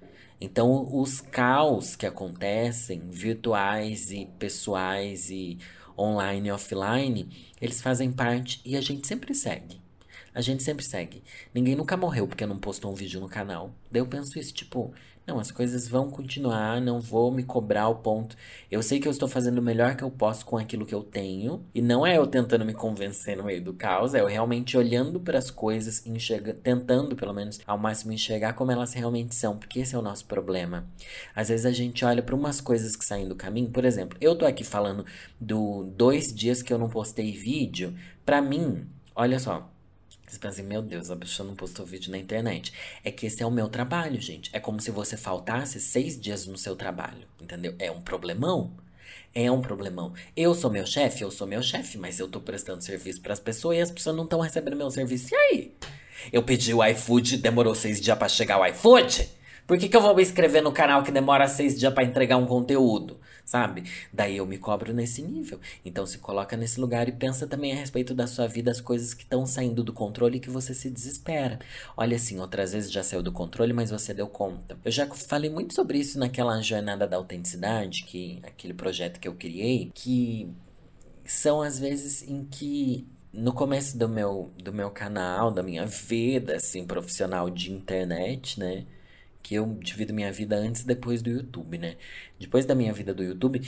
Então, 0.41 0.89
os 0.91 1.21
caos 1.21 1.95
que 1.95 2.07
acontecem, 2.07 3.03
virtuais 3.11 4.11
e 4.11 4.27
pessoais 4.39 5.29
e 5.29 5.59
online 6.01 6.49
e 6.49 6.53
offline, 6.53 7.29
eles 7.61 7.81
fazem 7.81 8.11
parte 8.11 8.61
e 8.65 8.77
a 8.77 8.81
gente 8.81 9.07
sempre 9.07 9.35
segue. 9.35 9.81
A 10.33 10.41
gente 10.41 10.63
sempre 10.63 10.85
segue. 10.85 11.23
Ninguém 11.53 11.75
nunca 11.75 11.97
morreu 11.97 12.27
porque 12.27 12.47
não 12.47 12.59
postou 12.59 12.93
um 12.93 12.95
vídeo 12.95 13.21
no 13.21 13.29
canal. 13.29 13.75
Daí 13.91 14.01
eu 14.01 14.07
penso 14.07 14.39
isso, 14.39 14.55
tipo, 14.55 14.95
não, 15.27 15.39
as 15.39 15.51
coisas 15.53 15.87
vão 15.87 16.11
continuar, 16.11 16.81
não 16.81 17.01
vou 17.01 17.31
me 17.31 17.45
cobrar 17.45 17.89
o 17.89 17.97
ponto. 17.97 18.37
Eu 18.71 18.83
sei 18.83 18.99
que 18.99 19.07
eu 19.07 19.13
estou 19.13 19.29
fazendo 19.29 19.59
o 19.59 19.63
melhor 19.63 19.95
que 19.95 20.03
eu 20.03 20.11
posso 20.11 20.45
com 20.45 20.57
aquilo 20.57 20.85
que 20.85 20.95
eu 20.95 21.05
tenho. 21.05 21.65
E 21.73 21.81
não 21.81 22.05
é 22.05 22.17
eu 22.17 22.27
tentando 22.27 22.65
me 22.65 22.75
convencer 22.75 23.37
no 23.37 23.45
meio 23.45 23.63
do 23.63 23.73
caos, 23.73 24.15
é 24.15 24.21
eu 24.21 24.27
realmente 24.27 24.77
olhando 24.77 25.21
para 25.21 25.39
as 25.39 25.51
coisas, 25.51 26.05
enxerga, 26.05 26.53
tentando, 26.53 27.15
pelo 27.15 27.33
menos, 27.33 27.61
ao 27.67 27.79
máximo 27.79 28.13
enxergar 28.13 28.55
como 28.55 28.73
elas 28.73 28.93
realmente 28.93 29.35
são. 29.35 29.57
Porque 29.57 29.81
esse 29.81 29.95
é 29.95 29.99
o 29.99 30.03
nosso 30.03 30.25
problema. 30.25 30.85
Às 31.35 31.49
vezes 31.49 31.65
a 31.65 31.73
gente 31.73 32.05
olha 32.05 32.23
para 32.23 32.35
umas 32.35 32.61
coisas 32.61 32.97
que 32.97 33.05
saem 33.05 33.29
do 33.29 33.37
caminho. 33.37 33.71
Por 33.71 33.85
exemplo, 33.85 34.19
eu 34.21 34.35
tô 34.35 34.45
aqui 34.45 34.65
falando 34.65 35.05
do 35.41 35.85
dois 35.97 36.35
dias 36.35 36.61
que 36.63 36.73
eu 36.73 36.79
não 36.79 36.89
postei 36.89 37.31
vídeo. 37.33 37.95
Para 38.25 38.43
mim, 38.43 38.85
olha 39.15 39.39
só. 39.39 39.71
Você 40.31 40.39
pensa 40.39 40.61
assim, 40.61 40.63
meu 40.63 40.81
Deus, 40.81 41.11
a 41.11 41.17
pessoa 41.17 41.45
não 41.45 41.57
postou 41.57 41.85
vídeo 41.85 42.13
na 42.13 42.17
internet. 42.17 42.73
É 43.03 43.11
que 43.11 43.27
esse 43.27 43.43
é 43.43 43.47
o 43.47 43.51
meu 43.51 43.69
trabalho, 43.69 44.21
gente. 44.21 44.49
É 44.53 44.61
como 44.61 44.81
se 44.81 44.93
você 44.93 45.17
faltasse 45.17 45.81
seis 45.81 46.19
dias 46.19 46.47
no 46.47 46.57
seu 46.57 46.77
trabalho, 46.77 47.27
entendeu? 47.41 47.75
É 47.81 47.91
um 47.91 48.01
problemão. 48.01 48.71
É 49.35 49.51
um 49.51 49.61
problemão. 49.61 50.13
Eu 50.37 50.55
sou 50.55 50.71
meu 50.71 50.87
chefe, 50.87 51.25
eu 51.25 51.33
sou 51.33 51.49
meu 51.49 51.65
chefe, 51.65 51.99
mas 51.99 52.21
eu 52.21 52.29
tô 52.29 52.41
prestando 52.41 52.81
serviço 52.81 53.21
para 53.21 53.33
as 53.33 53.41
pessoas 53.41 53.79
e 53.79 53.81
as 53.81 53.91
pessoas 53.91 54.15
não 54.15 54.23
estão 54.23 54.39
recebendo 54.39 54.77
meu 54.77 54.89
serviço. 54.89 55.35
E 55.35 55.37
aí? 55.37 55.75
Eu 56.33 56.45
pedi 56.45 56.73
o 56.73 56.85
iFood, 56.85 57.39
demorou 57.39 57.75
seis 57.75 58.01
dias 58.01 58.17
para 58.17 58.29
chegar 58.29 58.61
o 58.61 58.67
iFood? 58.67 59.29
Por 59.67 59.79
que, 59.79 59.89
que 59.89 59.97
eu 59.97 60.01
vou 60.01 60.15
me 60.15 60.23
inscrever 60.23 60.63
no 60.63 60.71
canal 60.71 61.03
que 61.03 61.11
demora 61.11 61.49
seis 61.49 61.77
dias 61.77 61.93
para 61.93 62.05
entregar 62.05 62.37
um 62.37 62.47
conteúdo? 62.47 63.19
Sabe? 63.51 63.83
Daí 64.13 64.37
eu 64.37 64.47
me 64.47 64.57
cobro 64.59 64.93
nesse 64.93 65.23
nível. 65.23 65.59
Então 65.85 66.07
se 66.07 66.19
coloca 66.19 66.57
nesse 66.57 66.81
lugar 66.81 67.09
e 67.09 67.13
pensa 67.13 67.49
também 67.49 67.73
a 67.73 67.75
respeito 67.75 68.15
da 68.15 68.29
sua 68.29 68.47
vida, 68.47 68.71
as 68.71 68.81
coisas 68.81 69.13
que 69.13 69.25
estão 69.25 69.45
saindo 69.45 69.83
do 69.83 69.93
controle 69.93 70.37
e 70.37 70.41
que 70.41 70.49
você 70.49 70.73
se 70.73 70.89
desespera. 70.89 71.59
Olha 71.97 72.15
assim, 72.15 72.39
outras 72.39 72.73
vezes 72.73 72.93
já 72.93 73.03
saiu 73.03 73.25
do 73.25 73.33
controle, 73.33 73.73
mas 73.73 73.91
você 73.91 74.15
deu 74.15 74.29
conta. 74.29 74.79
Eu 74.85 74.93
já 74.93 75.05
falei 75.09 75.51
muito 75.51 75.75
sobre 75.75 75.99
isso 75.99 76.17
naquela 76.17 76.63
jornada 76.63 77.09
da 77.09 77.17
autenticidade, 77.17 78.05
que 78.05 78.39
aquele 78.45 78.73
projeto 78.73 79.19
que 79.19 79.27
eu 79.27 79.35
criei, 79.35 79.91
que 79.93 80.49
são 81.25 81.61
as 81.61 81.77
vezes 81.77 82.23
em 82.23 82.45
que 82.45 83.05
no 83.33 83.53
começo 83.53 83.99
do 83.99 84.09
meu, 84.09 84.53
do 84.63 84.73
meu 84.73 84.93
canal, 84.93 85.51
da 85.51 85.61
minha 85.61 85.87
vida, 85.87 86.55
assim, 86.55 86.87
profissional 86.87 87.51
de 87.51 87.73
internet, 87.73 88.61
né? 88.61 88.87
Que 89.43 89.55
eu 89.55 89.79
divido 89.81 90.15
minha 90.15 90.33
vida 90.33 90.57
antes 90.57 90.83
e 90.83 90.87
depois 90.87 91.23
do 91.23 91.31
YouTube, 91.31 91.79
né? 91.79 91.97
Depois 92.39 92.65
da 92.65 92.75
minha 92.75 92.93
vida 92.93 93.15
do 93.15 93.23
YouTube, 93.23 93.63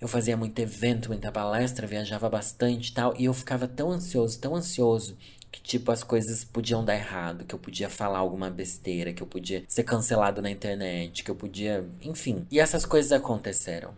eu 0.00 0.06
fazia 0.06 0.36
muito 0.36 0.58
evento, 0.60 1.08
muita 1.08 1.32
palestra, 1.32 1.86
viajava 1.86 2.28
bastante 2.28 2.88
e 2.88 2.92
tal, 2.92 3.14
e 3.18 3.24
eu 3.24 3.34
ficava 3.34 3.66
tão 3.66 3.90
ansioso, 3.90 4.38
tão 4.38 4.54
ansioso 4.54 5.16
que 5.50 5.60
tipo 5.60 5.90
as 5.90 6.02
coisas 6.02 6.44
podiam 6.44 6.84
dar 6.84 6.94
errado, 6.94 7.44
que 7.44 7.54
eu 7.54 7.58
podia 7.58 7.88
falar 7.88 8.18
alguma 8.18 8.50
besteira, 8.50 9.12
que 9.12 9.22
eu 9.22 9.26
podia 9.26 9.64
ser 9.66 9.82
cancelado 9.82 10.42
na 10.42 10.50
internet, 10.50 11.24
que 11.24 11.30
eu 11.30 11.34
podia, 11.34 11.84
enfim. 12.02 12.46
E 12.50 12.60
essas 12.60 12.84
coisas 12.84 13.12
aconteceram. 13.12 13.92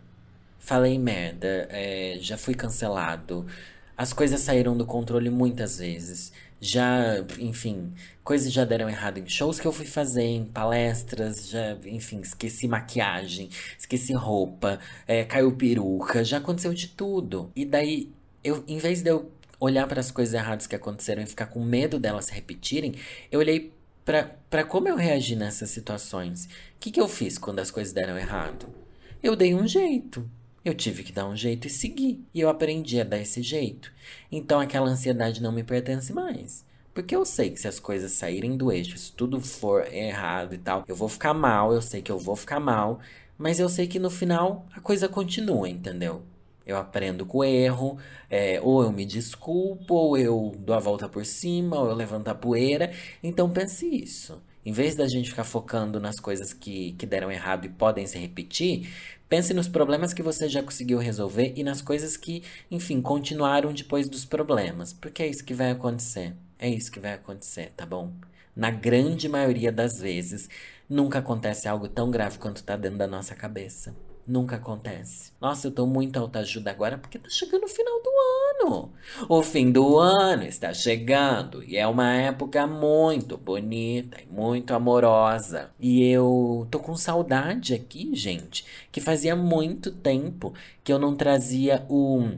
Falei 0.59 0.97
merda, 0.97 1.67
é, 1.69 2.17
já 2.21 2.37
fui 2.37 2.53
cancelado. 2.53 3.45
As 3.97 4.13
coisas 4.13 4.39
saíram 4.41 4.75
do 4.77 4.85
controle 4.85 5.29
muitas 5.29 5.77
vezes. 5.77 6.31
Já, 6.63 7.25
enfim, 7.39 7.91
coisas 8.23 8.53
já 8.53 8.63
deram 8.63 8.87
errado 8.87 9.17
em 9.17 9.27
shows 9.27 9.59
que 9.59 9.65
eu 9.65 9.71
fui 9.71 9.85
fazer, 9.87 10.21
em 10.21 10.45
palestras, 10.45 11.49
já, 11.49 11.75
enfim, 11.85 12.21
esqueci 12.21 12.67
maquiagem, 12.67 13.49
esqueci 13.77 14.13
roupa, 14.13 14.79
é, 15.07 15.23
caiu 15.23 15.51
peruca, 15.53 16.23
já 16.23 16.37
aconteceu 16.37 16.71
de 16.73 16.87
tudo. 16.87 17.51
E 17.55 17.65
daí, 17.65 18.11
eu, 18.43 18.63
em 18.67 18.77
vez 18.77 19.01
de 19.01 19.09
eu 19.09 19.31
olhar 19.59 19.87
para 19.87 19.99
as 19.99 20.11
coisas 20.11 20.35
erradas 20.35 20.67
que 20.67 20.75
aconteceram 20.75 21.23
e 21.23 21.25
ficar 21.25 21.47
com 21.47 21.63
medo 21.63 21.99
delas 21.99 22.25
se 22.25 22.33
repetirem, 22.33 22.93
eu 23.31 23.39
olhei 23.39 23.73
para 24.05 24.63
como 24.63 24.87
eu 24.87 24.95
reagi 24.95 25.35
nessas 25.35 25.71
situações. 25.71 26.45
O 26.45 26.49
que, 26.79 26.91
que 26.91 27.01
eu 27.01 27.07
fiz 27.07 27.37
quando 27.37 27.59
as 27.59 27.71
coisas 27.71 27.93
deram 27.93 28.17
errado? 28.17 28.67
Eu 29.23 29.35
dei 29.35 29.53
um 29.53 29.67
jeito. 29.67 30.29
Eu 30.63 30.75
tive 30.75 31.03
que 31.03 31.11
dar 31.11 31.27
um 31.27 31.35
jeito 31.35 31.67
e 31.67 31.69
seguir. 31.71 32.23
E 32.33 32.39
eu 32.39 32.49
aprendi 32.49 33.01
a 33.01 33.03
dar 33.03 33.17
esse 33.17 33.41
jeito. 33.41 33.91
Então 34.31 34.59
aquela 34.59 34.87
ansiedade 34.87 35.41
não 35.41 35.51
me 35.51 35.63
pertence 35.63 36.13
mais. 36.13 36.63
Porque 36.93 37.15
eu 37.15 37.25
sei 37.25 37.49
que 37.49 37.59
se 37.59 37.67
as 37.67 37.79
coisas 37.79 38.11
saírem 38.11 38.55
do 38.57 38.71
eixo, 38.71 38.97
se 38.97 39.11
tudo 39.13 39.39
for 39.39 39.91
errado 39.91 40.53
e 40.53 40.57
tal, 40.57 40.83
eu 40.87 40.95
vou 40.95 41.07
ficar 41.09 41.33
mal, 41.33 41.73
eu 41.73 41.81
sei 41.81 42.01
que 42.01 42.11
eu 42.11 42.19
vou 42.19 42.35
ficar 42.35 42.59
mal, 42.59 42.99
mas 43.37 43.59
eu 43.59 43.69
sei 43.69 43.87
que 43.87 43.97
no 43.97 44.09
final 44.09 44.65
a 44.75 44.79
coisa 44.81 45.07
continua, 45.07 45.69
entendeu? 45.69 46.21
Eu 46.65 46.77
aprendo 46.77 47.25
com 47.25 47.39
o 47.39 47.43
erro, 47.43 47.97
é, 48.29 48.59
ou 48.61 48.83
eu 48.83 48.91
me 48.91 49.05
desculpo, 49.05 49.95
ou 49.95 50.17
eu 50.17 50.53
dou 50.59 50.75
a 50.75 50.79
volta 50.79 51.09
por 51.09 51.25
cima, 51.25 51.79
ou 51.79 51.89
eu 51.89 51.95
levanto 51.95 52.27
a 52.27 52.35
poeira. 52.35 52.91
Então 53.23 53.49
pense 53.49 53.87
isso. 53.87 54.41
Em 54.65 54.71
vez 54.71 54.95
da 54.95 55.07
gente 55.07 55.29
ficar 55.29 55.43
focando 55.43 55.99
nas 55.99 56.19
coisas 56.19 56.53
que, 56.53 56.93
que 56.93 57.05
deram 57.05 57.31
errado 57.31 57.65
e 57.65 57.69
podem 57.69 58.05
se 58.05 58.17
repetir, 58.19 58.93
pense 59.27 59.53
nos 59.53 59.67
problemas 59.67 60.13
que 60.13 60.21
você 60.21 60.47
já 60.47 60.61
conseguiu 60.61 60.99
resolver 60.99 61.53
e 61.55 61.63
nas 61.63 61.81
coisas 61.81 62.15
que, 62.15 62.43
enfim, 62.69 63.01
continuaram 63.01 63.73
depois 63.73 64.07
dos 64.07 64.23
problemas. 64.23 64.93
Porque 64.93 65.23
é 65.23 65.27
isso 65.27 65.43
que 65.43 65.53
vai 65.53 65.71
acontecer. 65.71 66.35
É 66.59 66.69
isso 66.69 66.91
que 66.91 66.99
vai 66.99 67.13
acontecer, 67.13 67.71
tá 67.75 67.87
bom? 67.87 68.13
Na 68.55 68.69
grande 68.69 69.27
maioria 69.27 69.71
das 69.71 69.99
vezes, 69.99 70.47
nunca 70.87 71.19
acontece 71.19 71.67
algo 71.67 71.87
tão 71.87 72.11
grave 72.11 72.37
quanto 72.37 72.63
tá 72.63 72.75
dentro 72.75 72.99
da 72.99 73.07
nossa 73.07 73.33
cabeça. 73.33 73.95
Nunca 74.27 74.57
acontece. 74.57 75.31
Nossa, 75.41 75.67
eu 75.67 75.71
tô 75.71 75.85
muito 75.85 76.17
autoajuda 76.17 76.69
agora 76.71 76.97
porque 76.97 77.17
tá 77.17 77.29
chegando 77.29 77.63
o 77.65 77.67
final 77.67 78.01
do 78.01 78.09
ano. 78.65 78.91
O 79.27 79.41
fim 79.41 79.71
do 79.71 79.97
ano 79.97 80.43
está 80.43 80.73
chegando 80.73 81.63
e 81.63 81.75
é 81.75 81.87
uma 81.87 82.13
época 82.13 82.65
muito 82.67 83.37
bonita 83.37 84.17
e 84.21 84.31
muito 84.31 84.73
amorosa. 84.73 85.71
E 85.79 86.03
eu 86.03 86.67
tô 86.69 86.79
com 86.79 86.95
saudade 86.95 87.73
aqui, 87.73 88.15
gente, 88.15 88.65
que 88.91 89.01
fazia 89.01 89.35
muito 89.35 89.91
tempo 89.91 90.53
que 90.83 90.93
eu 90.93 90.99
não 90.99 91.15
trazia 91.15 91.85
o 91.89 92.29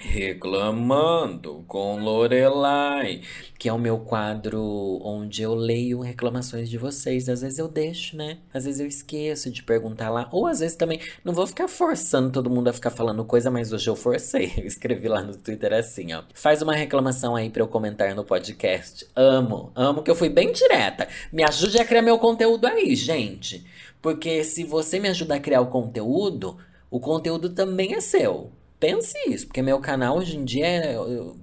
Reclamando 0.00 1.64
com 1.66 1.98
Lorelai, 1.98 3.20
que 3.58 3.68
é 3.68 3.72
o 3.72 3.78
meu 3.78 3.98
quadro 3.98 5.00
onde 5.02 5.42
eu 5.42 5.56
leio 5.56 6.00
reclamações 6.00 6.70
de 6.70 6.78
vocês. 6.78 7.28
Às 7.28 7.40
vezes 7.40 7.58
eu 7.58 7.66
deixo, 7.66 8.16
né? 8.16 8.38
Às 8.54 8.64
vezes 8.64 8.80
eu 8.80 8.86
esqueço 8.86 9.50
de 9.50 9.60
perguntar 9.60 10.08
lá, 10.08 10.28
ou 10.30 10.46
às 10.46 10.60
vezes 10.60 10.76
também 10.76 11.00
não 11.24 11.34
vou 11.34 11.48
ficar 11.48 11.66
forçando 11.66 12.30
todo 12.30 12.48
mundo 12.48 12.68
a 12.68 12.72
ficar 12.72 12.90
falando 12.90 13.24
coisa, 13.24 13.50
mas 13.50 13.72
hoje 13.72 13.90
eu 13.90 13.96
forcei. 13.96 14.52
Eu 14.58 14.66
escrevi 14.66 15.08
lá 15.08 15.20
no 15.20 15.36
Twitter 15.36 15.72
assim, 15.72 16.12
ó. 16.12 16.22
Faz 16.32 16.62
uma 16.62 16.74
reclamação 16.74 17.34
aí 17.34 17.50
para 17.50 17.62
eu 17.62 17.68
comentar 17.68 18.14
no 18.14 18.24
podcast. 18.24 19.06
Amo, 19.16 19.72
amo 19.74 20.02
que 20.02 20.10
eu 20.10 20.14
fui 20.14 20.28
bem 20.28 20.52
direta. 20.52 21.08
Me 21.32 21.42
ajude 21.42 21.80
a 21.80 21.84
criar 21.84 22.02
meu 22.02 22.18
conteúdo 22.18 22.66
aí, 22.66 22.94
gente. 22.94 23.64
Porque 24.00 24.44
se 24.44 24.62
você 24.62 25.00
me 25.00 25.08
ajudar 25.08 25.36
a 25.36 25.40
criar 25.40 25.60
o 25.60 25.66
conteúdo, 25.66 26.56
o 26.90 27.00
conteúdo 27.00 27.50
também 27.50 27.94
é 27.94 28.00
seu. 28.00 28.52
Pense 28.80 29.18
isso, 29.26 29.46
porque 29.46 29.60
meu 29.60 29.80
canal 29.80 30.18
hoje 30.18 30.36
em 30.36 30.44
dia, 30.44 30.66
é, 30.66 30.96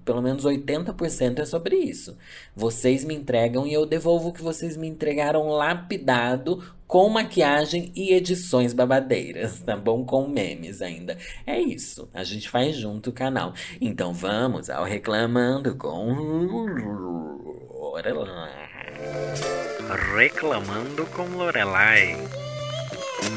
pelo 0.05 0.21
menos 0.21 0.45
80% 0.45 1.39
é 1.39 1.45
sobre 1.45 1.75
isso. 1.75 2.17
Vocês 2.55 3.03
me 3.03 3.13
entregam 3.13 3.67
e 3.67 3.73
eu 3.73 3.85
devolvo 3.85 4.29
o 4.29 4.33
que 4.33 4.41
vocês 4.41 4.77
me 4.77 4.87
entregaram 4.87 5.49
lapidado, 5.49 6.63
com 6.87 7.09
maquiagem 7.09 7.91
e 7.93 8.13
edições 8.13 8.71
babadeiras, 8.71 9.59
tá 9.65 9.75
bom? 9.75 10.05
Com 10.05 10.29
memes 10.29 10.81
ainda. 10.81 11.17
É 11.45 11.59
isso, 11.59 12.07
a 12.13 12.23
gente 12.23 12.49
faz 12.49 12.77
junto 12.77 13.09
o 13.09 13.13
canal. 13.13 13.53
Então 13.81 14.13
vamos 14.13 14.69
ao 14.69 14.85
Reclamando 14.85 15.75
com 15.75 16.13
Lorelai. 17.73 18.69
Reclamando 20.15 21.05
com 21.07 21.23
Lorelai. 21.35 22.15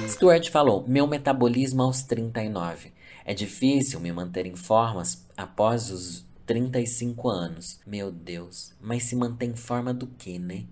Stuart 0.07 0.51
falou: 0.51 0.85
Meu 0.87 1.07
metabolismo 1.07 1.83
aos 1.83 2.03
39. 2.03 2.98
É 3.29 3.35
difícil 3.35 4.01
me 4.01 4.11
manter 4.11 4.47
em 4.47 4.57
formas 4.57 5.23
após 5.37 5.91
os 5.91 6.25
35 6.47 7.29
anos. 7.29 7.79
Meu 7.87 8.11
Deus, 8.11 8.73
mas 8.81 9.03
se 9.03 9.15
mantém 9.15 9.51
em 9.51 9.55
forma 9.55 9.93
do 9.93 10.07
que, 10.07 10.39
né? 10.39 10.65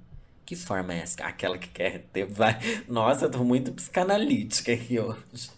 Que 0.42 0.56
forma 0.56 0.94
é 0.94 1.00
essa? 1.00 1.22
Aquela 1.22 1.58
que 1.58 1.68
quer 1.68 2.06
ter. 2.10 2.24
Vai. 2.24 2.58
Nossa, 2.88 3.26
eu 3.26 3.30
tô 3.30 3.44
muito 3.44 3.72
psicanalítica 3.72 4.72
aqui 4.72 4.98
hoje. 4.98 5.50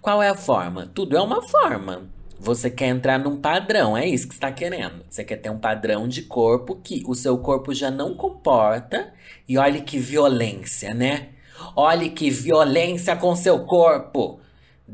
Qual 0.00 0.20
é 0.20 0.30
a 0.30 0.34
forma? 0.34 0.84
Tudo 0.92 1.16
é 1.16 1.22
uma 1.22 1.40
forma. 1.42 2.10
Você 2.40 2.68
quer 2.68 2.88
entrar 2.88 3.20
num 3.20 3.40
padrão, 3.40 3.96
é 3.96 4.04
isso 4.04 4.26
que 4.26 4.34
está 4.34 4.50
querendo. 4.50 5.04
Você 5.08 5.22
quer 5.22 5.36
ter 5.36 5.48
um 5.48 5.60
padrão 5.60 6.08
de 6.08 6.22
corpo 6.22 6.74
que 6.74 7.04
o 7.06 7.14
seu 7.14 7.38
corpo 7.38 7.72
já 7.72 7.88
não 7.88 8.16
comporta. 8.16 9.14
E 9.48 9.56
olhe 9.56 9.82
que 9.82 9.96
violência, 9.96 10.92
né? 10.92 11.28
Olhe 11.76 12.10
que 12.10 12.30
violência 12.30 13.14
com 13.14 13.36
seu 13.36 13.60
corpo. 13.60 14.41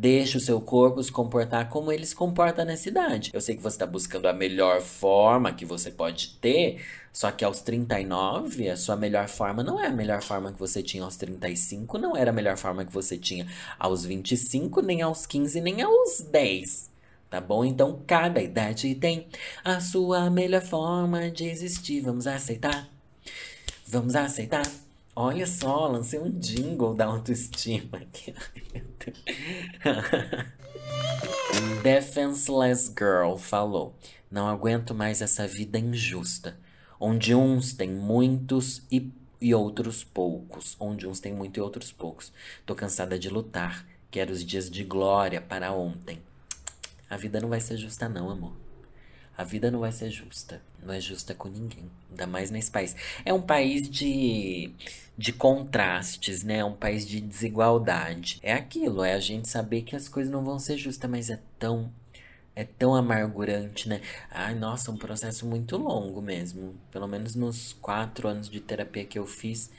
Deixe 0.01 0.37
o 0.37 0.41
seu 0.41 0.61
corpo 0.61 1.03
se 1.03 1.11
comportar 1.11 1.69
como 1.69 1.91
ele 1.91 2.07
se 2.07 2.15
comporta 2.15 2.65
na 2.65 2.77
cidade. 2.77 3.33
Eu 3.35 3.41
sei 3.41 3.57
que 3.57 3.63
você 3.63 3.75
está 3.75 3.85
buscando 3.85 4.29
a 4.29 4.33
melhor 4.33 4.81
forma 4.81 5.53
que 5.53 5.65
você 5.65 5.91
pode 5.91 6.37
ter, 6.41 6.81
só 7.13 7.33
que 7.33 7.45
aos 7.45 7.63
39, 7.63 8.71
a 8.71 8.77
sua 8.77 8.95
melhor 8.95 9.27
forma 9.27 9.65
não 9.65 9.83
é 9.83 9.89
a 9.89 9.93
melhor 9.93 10.23
forma 10.23 10.53
que 10.53 10.59
você 10.61 10.85
tinha 10.85 11.03
aos 11.03 11.17
35, 11.17 11.99
não 11.99 12.17
era 12.17 12.31
a 12.31 12.33
melhor 12.33 12.57
forma 12.57 12.85
que 12.85 12.93
você 12.93 13.19
tinha 13.19 13.49
aos 13.77 14.05
25, 14.05 14.81
nem 14.83 15.03
aos 15.03 15.27
15, 15.27 15.61
nem 15.61 15.83
aos 15.83 16.21
10. 16.21 16.91
Tá 17.29 17.41
bom? 17.41 17.65
Então, 17.65 18.01
cada 18.07 18.41
idade 18.41 18.95
tem 18.95 19.27
a 19.65 19.81
sua 19.81 20.31
melhor 20.31 20.63
forma 20.63 21.29
de 21.29 21.47
existir. 21.47 22.03
Vamos 22.03 22.29
aceitar? 22.29 22.89
Vamos 23.85 24.15
aceitar? 24.15 24.63
Olha 25.21 25.49
só, 25.49 25.89
lancei 25.89 26.21
um 26.21 26.31
jingle 26.31 26.95
da 26.95 27.07
autoestima 27.07 27.99
aqui. 27.99 28.33
Defenseless 31.83 32.95
Girl 32.97 33.35
falou: 33.37 33.99
Não 34.31 34.47
aguento 34.47 34.95
mais 34.95 35.21
essa 35.21 35.45
vida 35.45 35.77
injusta, 35.77 36.57
onde 37.01 37.35
uns 37.35 37.73
têm 37.73 37.91
muitos 37.91 38.81
e, 38.93 39.11
e 39.41 39.53
outros 39.53 40.05
poucos. 40.05 40.77
Onde 40.79 41.05
uns 41.05 41.19
têm 41.19 41.35
muito 41.35 41.57
e 41.57 41.61
outros 41.61 41.91
poucos. 41.91 42.33
Tô 42.65 42.77
cansada 42.77 43.19
de 43.19 43.29
lutar. 43.29 43.85
Quero 44.13 44.33
os 44.33 44.45
dias 44.45 44.71
de 44.71 44.85
glória 44.85 45.41
para 45.41 45.73
ontem. 45.73 46.23
A 47.11 47.17
vida 47.17 47.41
não 47.41 47.49
vai 47.49 47.61
ser 47.61 47.77
justa, 47.77 48.09
não, 48.09 48.31
amor. 48.31 48.68
A 49.39 49.45
vida 49.45 49.71
não 49.71 49.79
vai 49.79 49.93
ser 49.93 50.11
justa. 50.11 50.61
Não 50.83 50.93
é 50.93 51.01
justa 51.01 51.33
com 51.33 51.49
ninguém. 51.49 51.89
Ainda 52.11 52.27
mais 52.27 52.51
nesse 52.51 52.73
país. 52.73 52.97
É 53.25 53.33
um 53.33 53.41
país 53.41 53.89
de, 53.89 54.73
de 55.17 55.33
contrastes, 55.33 56.43
né? 56.43 56.59
É 56.59 56.65
um 56.65 56.75
país 56.75 57.07
de 57.07 57.21
desigualdade. 57.21 58.41
É 58.43 58.53
aquilo, 58.53 59.05
é 59.05 59.15
a 59.15 59.21
gente 59.21 59.49
saber 59.49 59.83
que 59.83 59.95
as 59.95 60.09
coisas 60.09 60.33
não 60.33 60.45
vão 60.45 60.59
ser 60.59 60.77
justas, 60.77 61.09
mas 61.09 61.31
é 61.31 61.39
tão. 61.57 61.89
É 62.57 62.65
tão 62.65 62.93
amargurante, 62.93 63.89
né? 63.89 64.01
Ai, 64.29 64.57
nossa, 64.57 64.91
um 64.91 64.97
processo 64.97 65.47
muito 65.47 65.77
longo 65.77 66.21
mesmo. 66.21 66.75
Pelo 66.91 67.07
menos 67.07 67.37
nos 67.37 67.73
quatro 67.75 68.27
anos 68.27 68.51
de 68.51 68.59
terapia 68.59 69.05
que 69.05 69.17
eu 69.17 69.25
fiz, 69.29 69.71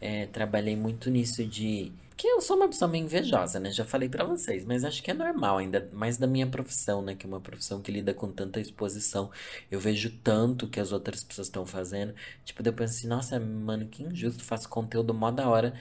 é, 0.00 0.24
trabalhei 0.24 0.74
muito 0.74 1.10
nisso 1.10 1.44
de 1.44 1.92
que 2.16 2.26
eu 2.26 2.40
sou 2.40 2.56
uma 2.56 2.68
pessoa 2.68 2.88
meio 2.90 3.04
invejosa, 3.04 3.58
né? 3.60 3.70
Já 3.70 3.84
falei 3.84 4.08
para 4.08 4.24
vocês, 4.24 4.64
mas 4.64 4.84
acho 4.84 5.02
que 5.02 5.10
é 5.10 5.14
normal, 5.14 5.58
ainda 5.58 5.88
mais 5.92 6.18
da 6.18 6.26
minha 6.26 6.46
profissão, 6.46 7.02
né? 7.02 7.14
Que 7.14 7.26
é 7.26 7.28
uma 7.28 7.40
profissão 7.40 7.80
que 7.80 7.92
lida 7.92 8.14
com 8.14 8.30
tanta 8.32 8.60
exposição. 8.60 9.30
Eu 9.70 9.80
vejo 9.80 10.10
tanto 10.22 10.68
que 10.68 10.80
as 10.80 10.92
outras 10.92 11.22
pessoas 11.24 11.48
estão 11.48 11.66
fazendo. 11.66 12.14
Tipo, 12.44 12.62
depois 12.62 12.90
assim, 12.92 13.06
nossa, 13.08 13.38
mano, 13.40 13.86
que 13.88 14.02
injusto, 14.02 14.44
faço 14.44 14.68
conteúdo 14.68 15.14
mó 15.14 15.30
da 15.30 15.48
hora. 15.48 15.74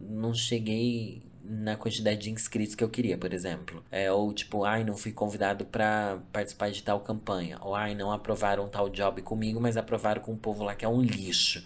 não 0.00 0.34
cheguei 0.34 1.22
na 1.44 1.76
quantidade 1.76 2.20
de 2.20 2.30
inscritos 2.30 2.74
que 2.74 2.84
eu 2.84 2.88
queria, 2.88 3.18
por 3.18 3.32
exemplo. 3.32 3.84
É, 3.90 4.10
ou 4.12 4.32
tipo, 4.32 4.64
ai, 4.64 4.84
não 4.84 4.96
fui 4.96 5.12
convidado 5.12 5.64
para 5.64 6.18
participar 6.32 6.70
de 6.70 6.82
tal 6.82 7.00
campanha. 7.00 7.58
Ou 7.60 7.74
ai, 7.74 7.94
não 7.94 8.12
aprovaram 8.12 8.68
tal 8.68 8.88
job 8.88 9.20
comigo, 9.22 9.60
mas 9.60 9.76
aprovaram 9.76 10.22
com 10.22 10.32
o 10.32 10.36
povo 10.36 10.64
lá 10.64 10.74
que 10.74 10.84
é 10.84 10.88
um 10.88 11.02
lixo. 11.02 11.64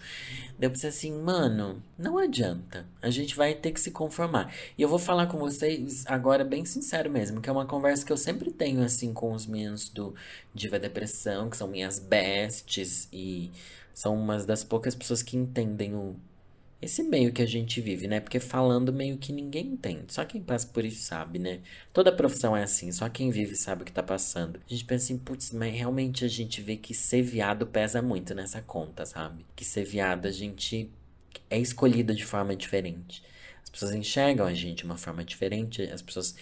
Deu 0.57 0.69
pra 0.69 0.79
ser 0.79 0.87
assim, 0.87 1.11
mano, 1.11 1.81
não 1.97 2.17
adianta. 2.17 2.87
A 3.01 3.09
gente 3.09 3.35
vai 3.35 3.53
ter 3.53 3.71
que 3.71 3.79
se 3.79 3.91
conformar. 3.91 4.51
E 4.77 4.81
eu 4.81 4.89
vou 4.89 4.99
falar 4.99 5.27
com 5.27 5.37
vocês 5.37 6.03
agora 6.07 6.43
bem 6.43 6.65
sincero 6.65 7.11
mesmo, 7.11 7.41
que 7.41 7.49
é 7.49 7.51
uma 7.51 7.65
conversa 7.65 8.05
que 8.05 8.11
eu 8.11 8.17
sempre 8.17 8.51
tenho 8.51 8.83
assim 8.83 9.13
com 9.13 9.31
os 9.31 9.45
meninos 9.45 9.89
do 9.89 10.15
Diva 10.53 10.79
Depressão, 10.79 11.49
que 11.49 11.57
são 11.57 11.67
minhas 11.67 11.99
bestes 11.99 13.07
e 13.13 13.51
são 13.93 14.15
umas 14.15 14.45
das 14.45 14.63
poucas 14.63 14.93
pessoas 14.93 15.23
que 15.23 15.35
entendem 15.35 15.95
o 15.95 16.15
esse 16.81 17.01
meio 17.01 17.33
que 17.33 17.41
a 17.41 17.45
gente 17.45 17.81
vive, 17.81 18.07
né? 18.07 18.19
Porque 18.19 18.39
falando 18.39 18.93
meio 18.93 19.17
que 19.17 19.33
ninguém 19.33 19.65
entende. 19.67 20.13
Só 20.13 20.23
quem 20.23 20.41
passa 20.41 20.67
por 20.67 20.85
isso 20.85 21.03
sabe, 21.03 21.39
né? 21.39 21.59
Toda 21.91 22.11
profissão 22.11 22.55
é 22.55 22.63
assim, 22.63 22.91
só 22.91 23.09
quem 23.09 23.31
vive 23.31 23.55
sabe 23.55 23.81
o 23.81 23.85
que 23.85 23.91
tá 23.91 24.03
passando. 24.03 24.59
A 24.65 24.69
gente 24.71 24.85
pensa 24.85 25.05
assim, 25.05 25.17
putz, 25.17 25.51
mas 25.51 25.73
realmente 25.73 26.23
a 26.23 26.27
gente 26.27 26.61
vê 26.61 26.77
que 26.77 26.93
ser 26.93 27.23
viado 27.23 27.65
pesa 27.65 28.01
muito 28.01 28.35
nessa 28.35 28.61
conta, 28.61 29.05
sabe? 29.05 29.43
Que 29.55 29.65
ser 29.65 29.85
viado 29.85 30.27
a 30.27 30.31
gente 30.31 30.89
é 31.49 31.57
escolhido 31.59 32.13
de 32.13 32.25
forma 32.25 32.55
diferente. 32.55 33.23
As 33.63 33.69
pessoas 33.69 33.93
enxergam 33.93 34.45
a 34.45 34.53
gente 34.53 34.77
de 34.77 34.85
uma 34.85 34.97
forma 34.97 35.23
diferente, 35.23 35.81
as 35.83 36.01
pessoas 36.01 36.35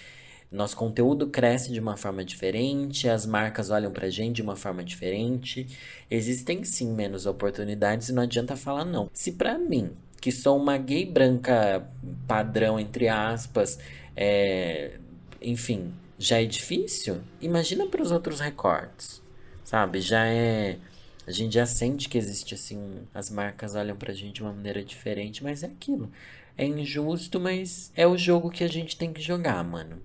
nosso 0.52 0.78
conteúdo 0.78 1.28
cresce 1.28 1.72
de 1.72 1.80
uma 1.80 1.98
forma 1.98 2.24
diferente, 2.24 3.10
as 3.10 3.26
marcas 3.26 3.70
olham 3.72 3.92
pra 3.92 4.10
gente 4.10 4.36
de 4.36 4.42
uma 4.42 4.56
forma 4.56 4.84
diferente. 4.84 5.68
Existem 6.10 6.64
sim 6.64 6.94
menos 6.94 7.26
oportunidades 7.26 8.10
e 8.10 8.14
não 8.14 8.24
adianta 8.24 8.56
falar 8.56 8.86
não. 8.86 9.10
Se 9.14 9.32
para 9.34 9.58
mim 9.58 9.92
que 10.26 10.32
sou 10.32 10.58
uma 10.58 10.76
gay 10.76 11.06
branca 11.06 11.88
padrão, 12.28 12.80
entre 12.80 13.08
aspas, 13.08 13.78
é, 14.16 14.98
enfim, 15.40 15.94
já 16.18 16.42
é 16.42 16.46
difícil, 16.46 17.22
imagina 17.40 17.86
para 17.86 18.02
os 18.02 18.10
outros 18.10 18.40
recortes, 18.40 19.22
sabe? 19.64 20.02
Já 20.02 20.26
é. 20.26 20.80
A 21.28 21.32
gente 21.32 21.54
já 21.54 21.68
sente 21.68 22.10
que 22.10 22.18
existe 22.18 22.56
assim. 22.56 23.04
As 23.14 23.30
marcas 23.30 23.76
olham 23.76 23.96
pra 23.96 24.16
gente 24.16 24.34
de 24.34 24.42
uma 24.42 24.52
maneira 24.52 24.84
diferente, 24.84 25.44
mas 25.44 25.62
é 25.62 25.68
aquilo. 25.68 26.12
É 26.58 26.66
injusto, 26.66 27.40
mas 27.40 27.92
é 27.96 28.08
o 28.08 28.18
jogo 28.18 28.50
que 28.50 28.64
a 28.64 28.68
gente 28.68 28.98
tem 28.98 29.14
que 29.14 29.22
jogar, 29.22 29.64
mano. 29.64 30.02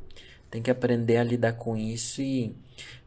Tem 0.50 0.60
que 0.60 0.70
aprender 0.70 1.16
a 1.16 1.24
lidar 1.24 1.54
com 1.54 1.78
isso 1.78 2.20
e 2.20 2.54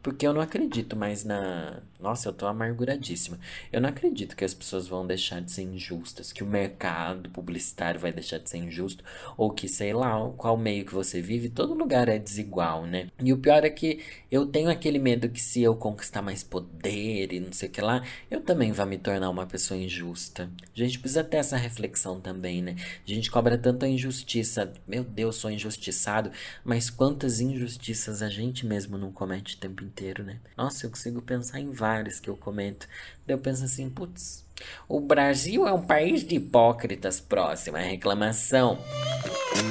porque 0.02 0.26
eu 0.26 0.34
não 0.34 0.40
acredito 0.40 0.96
mais 0.96 1.22
na. 1.22 1.80
Nossa, 2.04 2.28
eu 2.28 2.32
tô 2.32 2.46
amarguradíssima. 2.46 3.38
Eu 3.72 3.80
não 3.80 3.88
acredito 3.88 4.36
que 4.36 4.44
as 4.44 4.54
pessoas 4.54 4.86
vão 4.86 5.06
deixar 5.06 5.40
de 5.40 5.50
ser 5.50 5.62
injustas, 5.62 6.32
que 6.32 6.42
o 6.42 6.46
mercado 6.46 7.30
publicitário 7.30 8.00
vai 8.00 8.12
deixar 8.12 8.38
de 8.38 8.50
ser 8.50 8.58
injusto, 8.58 9.02
ou 9.36 9.50
que, 9.50 9.68
sei 9.68 9.92
lá, 9.92 10.14
qual 10.36 10.56
meio 10.56 10.84
que 10.84 10.94
você 10.94 11.20
vive, 11.20 11.48
todo 11.48 11.72
lugar 11.72 12.08
é 12.08 12.18
desigual, 12.18 12.86
né? 12.86 13.08
E 13.20 13.32
o 13.32 13.38
pior 13.38 13.64
é 13.64 13.70
que 13.70 14.00
eu 14.30 14.46
tenho 14.46 14.68
aquele 14.68 14.98
medo 14.98 15.28
que 15.28 15.40
se 15.40 15.62
eu 15.62 15.74
conquistar 15.76 16.20
mais 16.20 16.42
poder 16.42 17.32
e 17.32 17.40
não 17.40 17.52
sei 17.52 17.68
o 17.68 17.72
que 17.72 17.80
lá, 17.80 18.04
eu 18.30 18.40
também 18.40 18.70
vou 18.72 18.84
me 18.84 18.98
tornar 18.98 19.30
uma 19.30 19.46
pessoa 19.46 19.78
injusta. 19.78 20.50
A 20.74 20.78
gente 20.78 20.98
precisa 20.98 21.24
ter 21.24 21.38
essa 21.38 21.56
reflexão 21.56 22.20
também, 22.20 22.60
né? 22.60 22.76
A 23.06 23.10
gente 23.10 23.30
cobra 23.30 23.56
tanta 23.56 23.88
injustiça. 23.88 24.72
Meu 24.86 25.04
Deus, 25.04 25.36
sou 25.36 25.50
injustiçado. 25.50 26.30
Mas 26.64 26.90
quantas 26.90 27.40
injustiças 27.40 28.20
a 28.20 28.28
gente 28.28 28.66
mesmo 28.66 28.98
não 28.98 29.10
comete 29.12 29.54
o 29.54 29.58
tempo 29.58 29.82
inteiro? 29.82 30.24
né? 30.24 30.38
Nossa, 30.56 30.86
eu 30.86 30.90
consigo 30.90 31.22
pensar 31.22 31.60
em 31.60 31.70
vários 31.94 32.18
que 32.18 32.28
eu 32.28 32.36
comento. 32.36 32.88
Daí 33.26 33.34
eu 33.34 33.38
penso 33.38 33.64
assim, 33.64 33.88
putz, 33.88 34.44
o 34.88 35.00
Brasil 35.00 35.66
é 35.66 35.72
um 35.72 35.82
país 35.82 36.24
de 36.24 36.36
hipócritas. 36.36 37.20
Próxima 37.20 37.78
reclamação. 37.78 38.78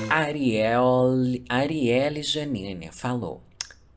Ariel, 0.10 1.12
Arielle 1.50 2.24
Janine 2.24 2.89
falou. 2.92 3.44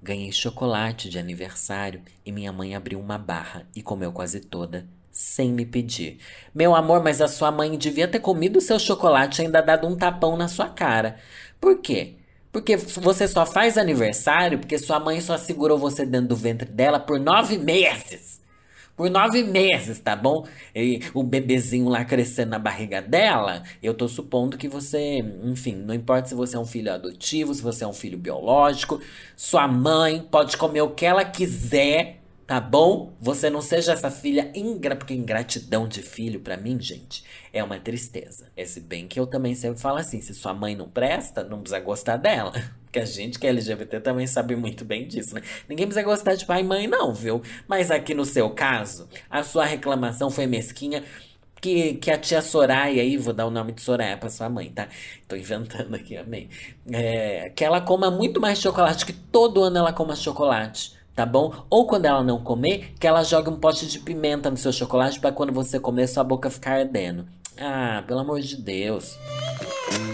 Ganhei 0.02 0.30
chocolate 0.32 1.08
de 1.08 1.18
aniversário 1.18 2.02
e 2.24 2.32
minha 2.32 2.52
mãe 2.52 2.74
abriu 2.74 3.00
uma 3.00 3.18
barra 3.18 3.66
e 3.74 3.82
comeu 3.82 4.12
quase 4.12 4.40
toda, 4.40 4.86
sem 5.10 5.52
me 5.52 5.64
pedir. 5.64 6.18
Meu 6.54 6.74
amor, 6.74 7.02
mas 7.02 7.20
a 7.20 7.28
sua 7.28 7.50
mãe 7.50 7.76
devia 7.78 8.06
ter 8.06 8.20
comido 8.20 8.60
seu 8.60 8.78
chocolate 8.78 9.40
e 9.40 9.46
ainda 9.46 9.60
dado 9.60 9.86
um 9.86 9.96
tapão 9.96 10.36
na 10.36 10.48
sua 10.48 10.68
cara. 10.68 11.16
Por 11.60 11.80
quê? 11.80 12.16
Porque 12.56 12.74
você 12.74 13.28
só 13.28 13.44
faz 13.44 13.76
aniversário 13.76 14.58
porque 14.58 14.78
sua 14.78 14.98
mãe 14.98 15.20
só 15.20 15.36
segurou 15.36 15.76
você 15.76 16.06
dentro 16.06 16.28
do 16.28 16.36
ventre 16.36 16.66
dela 16.66 16.98
por 16.98 17.20
nove 17.20 17.58
meses. 17.58 18.40
Por 18.96 19.10
nove 19.10 19.44
meses, 19.44 19.98
tá 19.98 20.16
bom? 20.16 20.46
E 20.74 21.00
o 21.12 21.22
bebezinho 21.22 21.86
lá 21.86 22.02
crescendo 22.02 22.52
na 22.52 22.58
barriga 22.58 23.02
dela, 23.02 23.62
eu 23.82 23.92
tô 23.92 24.08
supondo 24.08 24.56
que 24.56 24.68
você, 24.68 25.18
enfim, 25.44 25.74
não 25.74 25.92
importa 25.92 26.30
se 26.30 26.34
você 26.34 26.56
é 26.56 26.58
um 26.58 26.64
filho 26.64 26.90
adotivo, 26.90 27.52
se 27.52 27.60
você 27.60 27.84
é 27.84 27.86
um 27.86 27.92
filho 27.92 28.16
biológico, 28.16 29.02
sua 29.36 29.68
mãe 29.68 30.22
pode 30.22 30.56
comer 30.56 30.80
o 30.80 30.94
que 30.94 31.04
ela 31.04 31.26
quiser 31.26 32.22
Tá 32.46 32.60
bom? 32.60 33.12
Você 33.20 33.50
não 33.50 33.60
seja 33.60 33.92
essa 33.92 34.08
filha 34.08 34.52
ingra, 34.54 34.94
porque 34.94 35.12
ingratidão 35.12 35.88
de 35.88 36.00
filho 36.00 36.38
para 36.38 36.56
mim, 36.56 36.80
gente, 36.80 37.24
é 37.52 37.62
uma 37.62 37.80
tristeza. 37.80 38.52
Esse 38.56 38.78
bem 38.80 39.08
que 39.08 39.18
eu 39.18 39.26
também 39.26 39.52
sempre 39.56 39.80
falo 39.80 39.98
assim, 39.98 40.20
se 40.20 40.32
sua 40.32 40.54
mãe 40.54 40.76
não 40.76 40.88
presta, 40.88 41.42
não 41.42 41.58
precisa 41.60 41.80
gostar 41.80 42.16
dela. 42.16 42.52
Porque 42.86 43.00
a 43.00 43.04
gente 43.04 43.38
que 43.40 43.48
é 43.48 43.50
LGBT 43.50 43.98
também 43.98 44.28
sabe 44.28 44.54
muito 44.54 44.84
bem 44.84 45.08
disso, 45.08 45.34
né? 45.34 45.42
Ninguém 45.68 45.86
precisa 45.86 46.06
gostar 46.06 46.36
de 46.36 46.46
pai 46.46 46.60
e 46.60 46.64
mãe 46.64 46.86
não, 46.86 47.12
viu? 47.12 47.42
Mas 47.66 47.90
aqui 47.90 48.14
no 48.14 48.24
seu 48.24 48.48
caso, 48.50 49.08
a 49.28 49.42
sua 49.42 49.64
reclamação 49.64 50.30
foi 50.30 50.46
mesquinha 50.46 51.02
que, 51.60 51.94
que 51.94 52.12
a 52.12 52.16
tia 52.16 52.40
Soraya 52.40 53.02
aí, 53.02 53.16
vou 53.16 53.34
dar 53.34 53.46
o 53.46 53.50
nome 53.50 53.72
de 53.72 53.82
Soraya 53.82 54.16
pra 54.16 54.30
sua 54.30 54.48
mãe, 54.48 54.70
tá? 54.70 54.88
Tô 55.26 55.34
inventando 55.34 55.94
aqui, 55.96 56.16
amei. 56.16 56.48
É, 56.92 57.50
que 57.56 57.64
ela 57.64 57.80
coma 57.80 58.08
muito 58.08 58.40
mais 58.40 58.60
chocolate, 58.60 59.04
que 59.04 59.12
todo 59.12 59.64
ano 59.64 59.78
ela 59.78 59.92
coma 59.92 60.14
chocolate 60.14 60.95
tá 61.16 61.24
bom? 61.24 61.64
Ou 61.70 61.86
quando 61.86 62.04
ela 62.04 62.22
não 62.22 62.42
comer, 62.42 62.92
que 63.00 63.06
ela 63.06 63.24
jogue 63.24 63.48
um 63.48 63.56
pote 63.56 63.86
de 63.86 63.98
pimenta 63.98 64.50
no 64.50 64.56
seu 64.58 64.70
chocolate 64.70 65.18
para 65.18 65.32
quando 65.32 65.52
você 65.52 65.80
comer 65.80 66.06
sua 66.06 66.22
boca 66.22 66.50
ficar 66.50 66.78
ardendo. 66.78 67.26
Ah, 67.56 68.04
pelo 68.06 68.20
amor 68.20 68.40
de 68.40 68.54
Deus. 68.54 69.16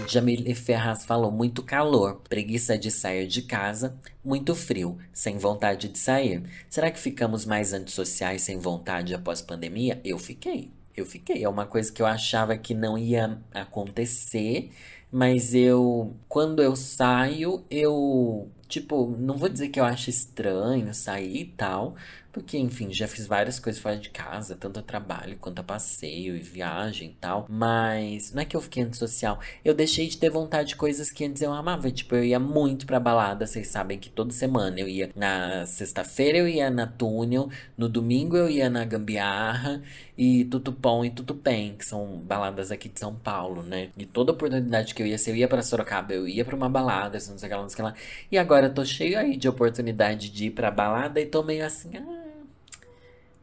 Jamile 0.09 0.55
Ferraz 0.55 1.05
falou 1.05 1.33
muito 1.33 1.63
calor, 1.63 2.21
preguiça 2.29 2.79
de 2.79 2.91
sair 2.91 3.27
de 3.27 3.43
casa, 3.43 3.97
muito 4.25 4.55
frio, 4.55 4.97
sem 5.13 5.39
vontade 5.39 5.89
de 5.89 5.99
sair. 5.99 6.43
Será 6.69 6.89
que 6.91 7.01
ficamos 7.01 7.45
mais 7.45 7.73
antissociais 7.73 8.43
sem 8.43 8.59
vontade 8.59 9.13
após 9.13 9.43
pandemia? 9.43 10.01
Eu 10.05 10.19
fiquei. 10.19 10.71
Eu 10.97 11.05
fiquei. 11.05 11.43
É 11.43 11.49
uma 11.49 11.67
coisa 11.67 11.91
que 11.91 12.01
eu 12.01 12.07
achava 12.07 12.57
que 12.57 12.75
não 12.75 12.97
ia 12.97 13.39
acontecer, 13.53 14.71
mas 15.11 15.55
eu, 15.55 16.15
quando 16.29 16.63
eu 16.63 16.77
saio, 16.77 17.65
eu 17.71 18.49
Tipo, 18.73 19.15
não 19.19 19.37
vou 19.37 19.51
dizer 19.51 19.69
que 19.69 19.79
eu 19.79 19.85
acho 19.85 20.09
estranho 20.09 20.95
sair 20.95 21.43
e 21.43 21.45
tal, 21.45 21.95
porque, 22.33 22.57
enfim, 22.57 22.91
já 22.91 23.07
fiz 23.07 23.27
várias 23.27 23.61
coisas 23.61 23.83
fora 23.83 23.99
de 23.99 24.09
casa, 24.09 24.57
tanto 24.57 24.81
a 24.81 24.83
trabalho 24.83 25.37
quanto 25.39 25.59
a 25.59 25.63
passeio 25.63 26.35
e 26.35 26.39
viagem 26.39 27.11
e 27.11 27.15
tal. 27.21 27.45
Mas 27.51 28.33
não 28.33 28.41
é 28.41 28.47
que 28.47 28.57
eu 28.57 28.63
fiquei 28.63 28.83
antissocial. 28.83 29.39
Eu 29.63 29.75
deixei 29.75 30.09
de 30.09 30.17
ter 30.17 30.31
vontade 30.31 30.71
de 30.71 30.77
coisas 30.77 31.11
que 31.11 31.23
antes 31.23 31.43
eu 31.43 31.53
amava. 31.53 31.91
Tipo, 31.91 32.15
eu 32.15 32.25
ia 32.25 32.41
muito 32.41 32.87
pra 32.87 32.99
balada. 32.99 33.47
Vocês 33.47 33.69
sabem 33.69 33.99
que 33.99 34.09
toda 34.09 34.33
semana 34.33 34.81
eu 34.81 34.89
ia 34.89 35.11
na 35.15 35.67
sexta-feira, 35.67 36.39
eu 36.39 36.49
ia 36.49 36.71
na 36.71 36.87
Túnel. 36.87 37.51
No 37.77 37.91
domingo 37.91 38.39
eu 38.39 38.49
ia 38.49 38.71
na 38.71 38.87
Gambiarra. 38.87 39.83
E 40.25 40.45
Tutupom 40.45 41.05
e 41.05 41.11
Tutupem, 41.11 41.75
que 41.77 41.85
são 41.85 42.19
baladas 42.19 42.71
aqui 42.71 42.89
de 42.89 43.01
São 43.01 43.13
Paulo, 43.13 43.61
né? 43.61 43.91
E 43.99 44.07
toda 44.07 44.31
oportunidade 44.31 44.95
que 44.95 45.03
eu 45.03 45.07
ia, 45.09 45.19
se 45.19 45.29
eu 45.31 45.35
ia 45.35 45.49
pra 45.49 45.63
Sorocaba, 45.63 46.15
eu 46.15 46.29
ia 46.29 46.45
pra 46.45 46.55
uma 46.55 46.69
balada, 46.69 47.19
não 47.19 47.37
sei 47.37 47.49
o 47.49 47.51
que 47.51 47.57
lá, 47.57 47.63
não 47.63 47.69
sei 47.69 47.75
o 47.75 47.77
que 47.77 47.83
lá. 47.83 47.95
E 48.31 48.39
agora 48.39 48.67
eu 48.67 48.75
tô 48.75 48.85
cheio 48.85 49.19
aí 49.19 49.37
de 49.37 49.49
oportunidade 49.49 50.31
de 50.31 50.47
ir 50.47 50.51
pra 50.53 50.71
balada 50.71 51.21
e 51.21 51.27
tô 51.27 51.43
meio 51.43 51.67
assim, 51.67 51.97
ah, 51.97 52.45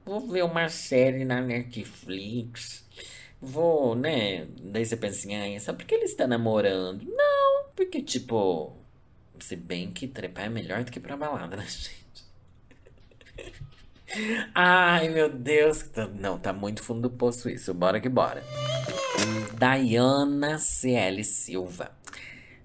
vou 0.05 0.21
ver 0.21 0.43
uma 0.45 0.69
série 0.69 1.25
na 1.25 1.41
Netflix. 1.41 2.85
Vou, 3.41 3.93
né? 3.95 4.45
Daí 4.63 4.85
você 4.85 4.95
pensa 4.97 5.19
assim, 5.19 5.35
ah, 5.35 5.59
só 5.59 5.73
porque 5.73 5.95
ele 5.95 6.05
está 6.05 6.25
namorando? 6.27 7.03
Não, 7.05 7.65
porque, 7.75 8.01
tipo, 8.01 8.73
se 9.39 9.55
bem 9.57 9.91
que 9.91 10.07
trepar 10.07 10.45
é 10.45 10.49
melhor 10.49 10.85
do 10.85 10.91
que 10.91 10.99
pra 10.99 11.17
balada, 11.17 11.57
né, 11.57 11.65
gente? 11.67 11.99
Ai, 14.53 15.09
meu 15.09 15.29
Deus. 15.29 15.85
Não, 16.19 16.37
tá 16.37 16.51
muito 16.51 16.83
fundo 16.83 17.01
do 17.01 17.09
poço 17.09 17.49
isso. 17.49 17.73
Bora 17.73 17.99
que 17.99 18.09
bora. 18.09 18.43
Diana 19.57 20.57
CL 20.57 21.23
Silva. 21.23 21.91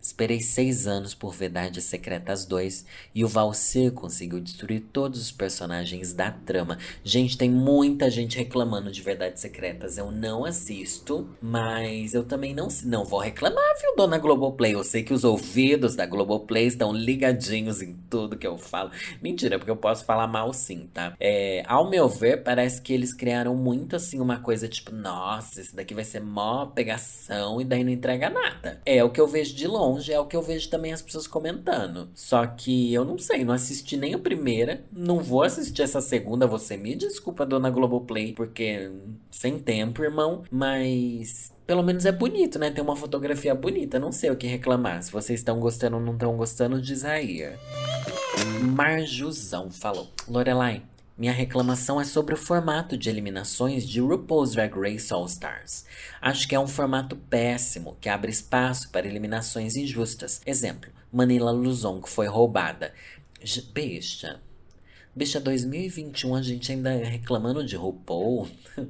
Esperei 0.04 0.38
seis 0.38 0.86
anos 0.86 1.14
por 1.14 1.32
Verdades 1.32 1.84
Secretas 1.84 2.44
2 2.44 2.84
e 3.14 3.24
o 3.24 3.28
Valsir 3.28 3.90
conseguiu 3.90 4.38
destruir 4.38 4.82
todos 4.92 5.18
os 5.18 5.32
personagens 5.32 6.12
da 6.12 6.30
trama. 6.30 6.76
Gente, 7.02 7.38
tem 7.38 7.50
muita 7.50 8.10
gente 8.10 8.36
reclamando 8.36 8.92
de 8.92 9.00
Verdades 9.00 9.40
Secretas. 9.40 9.96
Eu 9.96 10.10
não 10.10 10.44
assisto, 10.44 11.26
mas 11.40 12.12
eu 12.12 12.22
também 12.22 12.54
não, 12.54 12.68
não 12.84 13.02
vou 13.02 13.18
reclamar, 13.18 13.64
viu, 13.80 13.96
dona 13.96 14.18
Globoplay? 14.18 14.74
Eu 14.74 14.84
sei 14.84 15.02
que 15.02 15.14
os 15.14 15.24
ouvidos 15.24 15.96
da 15.96 16.04
Globoplay 16.04 16.66
estão 16.66 16.92
ligadinhos 16.92 17.80
em 17.80 17.96
tudo 18.10 18.36
que 18.36 18.46
eu 18.46 18.58
falo. 18.58 18.90
Mentira, 19.22 19.58
porque 19.58 19.70
eu 19.70 19.76
posso 19.76 20.04
falar 20.04 20.26
mal 20.26 20.52
sim, 20.52 20.86
tá? 20.92 21.16
É, 21.18 21.62
ao 21.66 21.88
meu 21.88 22.10
ver, 22.10 22.42
parece 22.42 22.82
que 22.82 22.92
eles 22.92 23.14
criaram 23.14 23.56
muito 23.56 23.96
assim 23.96 24.20
uma 24.20 24.38
coisa 24.38 24.68
tipo, 24.68 24.94
nossa, 24.94 25.62
esse 25.62 25.74
daqui 25.74 25.94
vai 25.94 26.04
ser 26.04 26.20
mó 26.20 26.66
pegação 26.66 27.58
e 27.58 27.64
daí 27.64 27.82
não 27.82 27.90
entrega 27.90 28.28
nada. 28.28 28.82
É 28.84 29.02
o 29.02 29.08
que 29.08 29.18
eu 29.18 29.26
vejo 29.26 29.54
de 29.54 29.66
longe 29.66 29.93
longe 29.94 30.12
é 30.12 30.18
o 30.18 30.26
que 30.26 30.36
eu 30.36 30.42
vejo 30.42 30.68
também 30.68 30.92
as 30.92 31.00
pessoas 31.00 31.26
comentando. 31.26 32.08
Só 32.14 32.46
que 32.46 32.92
eu 32.92 33.04
não 33.04 33.18
sei, 33.18 33.44
não 33.44 33.54
assisti 33.54 33.96
nem 33.96 34.14
a 34.14 34.18
primeira, 34.18 34.84
não 34.92 35.20
vou 35.20 35.42
assistir 35.42 35.82
essa 35.82 36.00
segunda, 36.00 36.46
você 36.46 36.76
me 36.76 36.94
desculpa, 36.94 37.46
dona 37.46 37.70
Globoplay, 37.70 38.32
porque 38.32 38.90
sem 39.30 39.58
tempo, 39.58 40.02
irmão, 40.02 40.42
mas 40.50 41.52
pelo 41.66 41.82
menos 41.82 42.04
é 42.04 42.12
bonito, 42.12 42.58
né? 42.58 42.70
Tem 42.70 42.82
uma 42.82 42.96
fotografia 42.96 43.54
bonita, 43.54 43.98
não 43.98 44.12
sei 44.12 44.30
o 44.30 44.36
que 44.36 44.46
reclamar. 44.46 45.02
Se 45.02 45.12
vocês 45.12 45.40
estão 45.40 45.58
gostando 45.58 45.96
ou 45.96 46.02
não 46.02 46.12
estão 46.12 46.36
gostando, 46.36 46.80
diz 46.80 47.04
aí. 47.04 47.48
Marjuzão 48.60 49.70
falou. 49.70 50.08
Lorelai, 50.28 50.82
minha 51.16 51.32
reclamação 51.32 52.00
é 52.00 52.04
sobre 52.04 52.34
o 52.34 52.36
formato 52.36 52.96
de 52.96 53.08
eliminações 53.08 53.88
de 53.88 54.00
RuPaul's 54.00 54.52
Drag 54.52 54.74
Race 54.76 55.12
All 55.12 55.26
Stars. 55.26 55.84
Acho 56.20 56.48
que 56.48 56.56
é 56.56 56.60
um 56.60 56.66
formato 56.66 57.14
péssimo, 57.14 57.96
que 58.00 58.08
abre 58.08 58.32
espaço 58.32 58.90
para 58.90 59.06
eliminações 59.06 59.76
injustas. 59.76 60.40
Exemplo, 60.44 60.90
Manila 61.12 61.52
Luzon, 61.52 62.00
que 62.00 62.10
foi 62.10 62.26
roubada. 62.26 62.92
Bicha. 63.72 64.40
Bicha, 65.14 65.38
2021 65.38 66.34
a 66.34 66.42
gente 66.42 66.72
ainda 66.72 66.90
reclamando 66.90 67.64
de 67.64 67.76
RuPaul. 67.76 68.48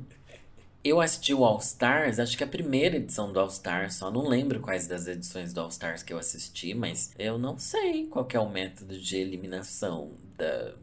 Eu 0.83 1.01
assisti 1.01 1.33
o 1.33 1.45
All 1.45 1.61
Stars, 1.61 2.19
acho 2.19 2.37
que 2.37 2.45
a 2.45 2.47
primeira 2.47 2.97
edição 2.97 3.33
do 3.33 3.41
All 3.41 3.49
Stars, 3.49 3.95
só 3.95 4.11
não 4.11 4.29
lembro 4.29 4.61
quais 4.61 4.87
das 4.87 5.07
edições 5.07 5.51
do 5.51 5.61
All 5.63 5.69
Stars 5.69 6.03
que 6.03 6.13
eu 6.13 6.19
assisti, 6.19 6.75
mas 6.75 7.11
eu 7.19 7.39
não 7.39 7.59
sei 7.59 8.07
qual 8.07 8.29
é 8.31 8.39
o 8.39 8.51
método 8.51 9.01
de 9.01 9.17
eliminação 9.17 10.13
da, 10.37 10.75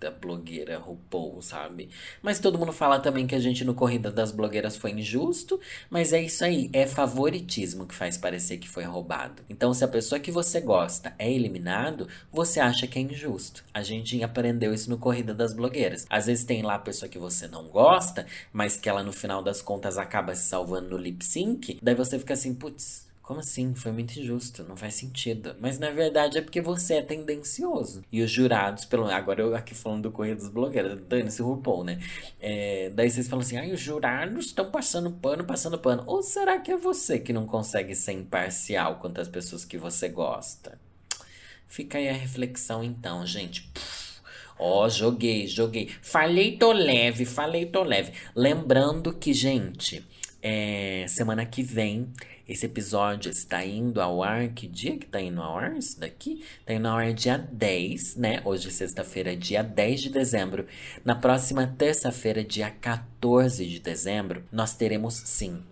da 0.00 0.10
blogueira 0.10 0.78
RuPaul, 0.78 1.42
sabe? 1.42 1.90
Mas 2.22 2.40
todo 2.40 2.58
mundo 2.58 2.72
fala 2.72 2.98
também 2.98 3.26
que 3.26 3.34
a 3.34 3.38
gente 3.38 3.64
no 3.64 3.74
Corrida 3.74 4.10
das 4.10 4.32
Blogueiras 4.32 4.76
foi 4.76 4.92
injusto, 4.92 5.60
mas 5.90 6.14
é 6.14 6.22
isso 6.22 6.42
aí, 6.42 6.70
é 6.72 6.86
favoritismo 6.86 7.86
que 7.86 7.94
faz 7.94 8.16
parecer 8.16 8.56
que 8.56 8.68
foi 8.68 8.84
roubado. 8.84 9.42
Então, 9.48 9.74
se 9.74 9.84
a 9.84 9.88
pessoa 9.88 10.18
que 10.18 10.32
você 10.32 10.60
gosta 10.60 11.14
é 11.18 11.30
eliminado, 11.30 12.08
você 12.32 12.58
acha 12.58 12.86
que 12.86 12.98
é 12.98 13.02
injusto. 13.02 13.62
A 13.74 13.82
gente 13.82 14.22
aprendeu 14.22 14.72
isso 14.72 14.88
no 14.88 14.96
Corrida 14.96 15.34
das 15.34 15.52
Blogueiras. 15.52 16.06
Às 16.08 16.26
vezes 16.26 16.44
tem 16.44 16.62
lá 16.62 16.76
a 16.76 16.78
pessoa 16.78 17.08
que 17.08 17.18
você 17.18 17.46
não 17.46 17.64
gosta, 17.68 18.26
mas 18.52 18.76
que 18.76 18.88
ela 18.88 19.02
no 19.02 19.12
final 19.12 19.42
das 19.42 19.60
contas 19.60 19.98
acaba 19.98 20.34
se 20.34 20.48
salvando 20.48 20.90
no 20.90 20.96
lip 20.96 21.22
sync, 21.22 21.78
daí 21.82 21.94
você 21.94 22.18
fica 22.18 22.32
assim, 22.32 22.54
putz, 22.54 23.09
como 23.30 23.38
assim? 23.38 23.72
Foi 23.76 23.92
muito 23.92 24.18
injusto, 24.18 24.64
não 24.64 24.76
faz 24.76 24.94
sentido. 24.94 25.54
Mas 25.60 25.78
na 25.78 25.90
verdade 25.90 26.36
é 26.36 26.42
porque 26.42 26.60
você 26.60 26.94
é 26.94 27.02
tendencioso. 27.02 28.04
E 28.10 28.22
os 28.22 28.28
jurados, 28.28 28.84
pelo 28.84 29.06
agora 29.06 29.40
eu 29.40 29.54
aqui 29.54 29.72
falando 29.72 30.02
do 30.02 30.10
Correio 30.10 30.34
dos 30.34 30.48
Blogueiros, 30.48 30.98
dane-se 31.08 31.40
RuPaul, 31.40 31.84
né? 31.84 32.00
É, 32.40 32.90
daí 32.92 33.08
vocês 33.08 33.28
falam 33.28 33.44
assim, 33.44 33.56
ai, 33.56 33.70
os 33.70 33.78
jurados 33.78 34.46
estão 34.46 34.68
passando 34.68 35.12
pano, 35.12 35.44
passando 35.44 35.78
pano. 35.78 36.02
Ou 36.08 36.24
será 36.24 36.58
que 36.58 36.72
é 36.72 36.76
você 36.76 37.20
que 37.20 37.32
não 37.32 37.46
consegue 37.46 37.94
ser 37.94 38.14
imparcial 38.14 38.96
quanto 38.96 39.20
às 39.20 39.28
pessoas 39.28 39.64
que 39.64 39.78
você 39.78 40.08
gosta? 40.08 40.76
Fica 41.68 41.98
aí 41.98 42.08
a 42.08 42.12
reflexão 42.12 42.82
então, 42.82 43.24
gente. 43.24 43.70
Ó, 44.58 44.86
oh, 44.86 44.88
joguei, 44.88 45.46
joguei. 45.46 45.88
Falei, 46.02 46.56
tô 46.56 46.72
leve, 46.72 47.24
falei, 47.24 47.64
tô 47.64 47.84
leve. 47.84 48.12
Lembrando 48.34 49.12
que, 49.12 49.32
gente, 49.32 50.04
é, 50.42 51.06
semana 51.08 51.46
que 51.46 51.62
vem 51.62 52.12
esse 52.50 52.66
episódio 52.66 53.30
está 53.30 53.64
indo 53.64 54.00
ao 54.00 54.24
ar. 54.24 54.48
Que 54.48 54.66
dia 54.66 54.98
que 54.98 55.06
está 55.06 55.20
indo 55.20 55.40
ao 55.40 55.56
ar 55.56 55.76
isso 55.76 56.00
daqui? 56.00 56.44
Está 56.58 56.74
indo 56.74 56.88
ao 56.88 56.96
ar 56.96 57.12
dia 57.12 57.38
10, 57.38 58.16
né? 58.16 58.42
Hoje, 58.44 58.72
sexta-feira, 58.72 59.36
dia 59.36 59.62
10 59.62 60.00
de 60.00 60.10
dezembro. 60.10 60.66
Na 61.04 61.14
próxima 61.14 61.64
terça-feira, 61.78 62.42
dia 62.42 62.68
14 62.68 63.64
de 63.64 63.78
dezembro, 63.78 64.42
nós 64.50 64.74
teremos 64.74 65.14
sim 65.26 65.62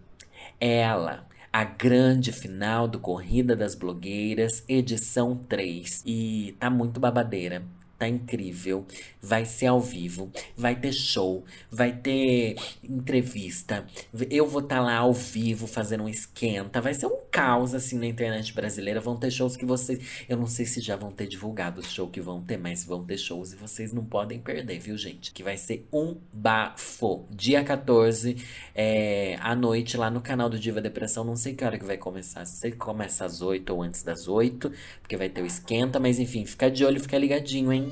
ela, 0.60 1.26
a 1.52 1.64
grande 1.64 2.30
final 2.30 2.86
do 2.86 3.00
Corrida 3.00 3.56
das 3.56 3.74
Blogueiras, 3.74 4.62
edição 4.68 5.34
3. 5.34 6.04
E 6.06 6.54
tá 6.60 6.70
muito 6.70 7.00
babadeira 7.00 7.64
tá 7.98 8.08
incrível. 8.08 8.87
Vai 9.20 9.44
ser 9.44 9.66
ao 9.66 9.80
vivo, 9.80 10.30
vai 10.56 10.76
ter 10.76 10.92
show, 10.92 11.44
vai 11.70 11.92
ter 11.92 12.56
entrevista. 12.82 13.84
Eu 14.30 14.46
vou 14.46 14.62
estar 14.62 14.76
tá 14.76 14.82
lá 14.82 14.96
ao 14.98 15.12
vivo 15.12 15.66
fazendo 15.66 16.04
um 16.04 16.08
esquenta. 16.08 16.80
Vai 16.80 16.94
ser 16.94 17.06
um 17.06 17.18
caos 17.30 17.74
assim 17.74 17.98
na 17.98 18.06
internet 18.06 18.54
brasileira. 18.54 19.00
Vão 19.00 19.16
ter 19.16 19.30
shows 19.30 19.56
que 19.56 19.66
vocês. 19.66 20.24
Eu 20.28 20.37
não 20.37 20.46
sei 20.46 20.64
se 20.64 20.80
já 20.80 20.94
vão 20.94 21.11
ter 21.11 21.26
divulgado 21.26 21.80
o 21.80 21.84
show 21.84 22.08
que 22.08 22.20
vão 22.20 22.40
ter, 22.40 22.56
mas 22.56 22.84
vão 22.84 23.04
ter 23.04 23.18
shows 23.18 23.52
e 23.52 23.56
vocês 23.56 23.92
não 23.92 24.04
podem 24.04 24.38
perder, 24.38 24.78
viu, 24.78 24.96
gente? 24.96 25.32
Que 25.32 25.42
vai 25.42 25.56
ser 25.56 25.87
um 25.92 26.16
bafo. 26.32 27.26
Dia 27.30 27.64
14, 27.64 28.37
é, 28.74 29.37
à 29.40 29.54
noite, 29.56 29.96
lá 29.96 30.11
no 30.11 30.20
canal 30.20 30.48
do 30.48 30.58
Diva 30.58 30.80
Depressão. 30.80 31.24
Não 31.24 31.37
sei 31.37 31.54
que 31.54 31.64
hora 31.64 31.78
que 31.78 31.84
vai 31.84 31.98
começar. 31.98 32.44
Se 32.44 32.70
começa 32.72 33.24
às 33.24 33.42
8 33.42 33.68
ou 33.74 33.82
antes 33.82 34.02
das 34.04 34.28
8, 34.28 34.70
porque 35.00 35.16
vai 35.16 35.28
ter 35.28 35.42
o 35.42 35.46
esquenta, 35.46 35.98
mas 35.98 36.18
enfim, 36.18 36.46
fica 36.46 36.70
de 36.70 36.84
olho, 36.84 37.00
fica 37.00 37.18
ligadinho, 37.18 37.72
hein? 37.72 37.88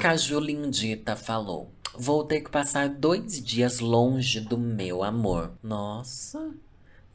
Caju 0.00 0.40
Lindita 0.40 1.16
falou. 1.16 1.70
Vou 1.96 2.24
ter 2.24 2.40
que 2.40 2.50
passar 2.50 2.88
dois 2.88 3.42
dias 3.42 3.80
longe 3.80 4.40
do 4.40 4.56
meu 4.56 5.02
amor. 5.02 5.52
Nossa, 5.62 6.54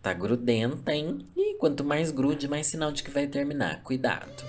tá 0.02 0.14
grudenta, 0.14 0.94
hein? 0.94 1.26
E 1.36 1.56
quanto 1.56 1.84
mais 1.84 2.12
grude, 2.12 2.48
mais 2.48 2.68
sinal 2.68 2.92
de 2.92 3.04
que 3.04 3.12
vai 3.12 3.28
terminar. 3.28 3.82
Cuidado. 3.84 4.44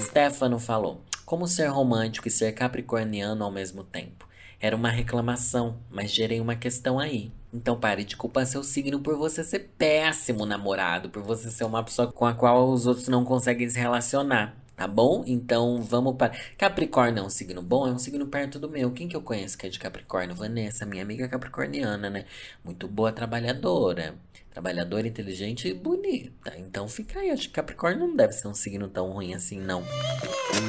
Stefano 0.00 0.58
falou. 0.58 1.02
Como 1.26 1.46
ser 1.46 1.66
romântico 1.66 2.28
e 2.28 2.30
ser 2.30 2.52
capricorniano 2.52 3.44
ao 3.44 3.50
mesmo 3.50 3.84
tempo? 3.84 4.28
Era 4.60 4.76
uma 4.76 4.88
reclamação, 4.88 5.76
mas 5.90 6.10
gerei 6.10 6.40
uma 6.40 6.56
questão 6.56 6.98
aí. 6.98 7.30
Então 7.52 7.78
pare 7.78 8.02
de 8.02 8.16
culpar 8.16 8.46
seu 8.46 8.62
signo 8.64 8.98
por 9.00 9.16
você 9.16 9.44
ser 9.44 9.70
péssimo 9.76 10.46
namorado, 10.46 11.10
por 11.10 11.22
você 11.22 11.50
ser 11.50 11.64
uma 11.64 11.84
pessoa 11.84 12.10
com 12.10 12.24
a 12.24 12.34
qual 12.34 12.70
os 12.70 12.86
outros 12.86 13.08
não 13.08 13.24
conseguem 13.24 13.68
se 13.68 13.78
relacionar. 13.78 14.56
Tá 14.76 14.88
bom? 14.88 15.22
Então 15.26 15.80
vamos 15.82 16.16
para. 16.16 16.32
Capricórnio 16.58 17.20
é 17.22 17.26
um 17.26 17.30
signo 17.30 17.62
bom? 17.62 17.86
É 17.86 17.92
um 17.92 17.98
signo 17.98 18.26
perto 18.26 18.58
do 18.58 18.68
meu. 18.68 18.90
Quem 18.92 19.08
que 19.08 19.16
eu 19.16 19.22
conheço 19.22 19.56
que 19.56 19.66
é 19.66 19.70
de 19.70 19.78
Capricórnio? 19.78 20.34
Vanessa, 20.34 20.84
minha 20.84 21.02
amiga 21.02 21.28
capricorniana, 21.28 22.10
né? 22.10 22.24
Muito 22.64 22.88
boa 22.88 23.12
trabalhadora. 23.12 24.16
Trabalhadora, 24.54 25.08
inteligente 25.08 25.66
e 25.66 25.74
bonita. 25.74 26.54
Então 26.56 26.86
fica 26.86 27.18
aí. 27.18 27.30
Acho 27.30 27.48
que 27.48 27.54
Capricórnio 27.54 28.06
não 28.06 28.14
deve 28.14 28.32
ser 28.32 28.46
um 28.46 28.54
signo 28.54 28.86
tão 28.86 29.10
ruim 29.10 29.34
assim, 29.34 29.58
não. 29.58 29.82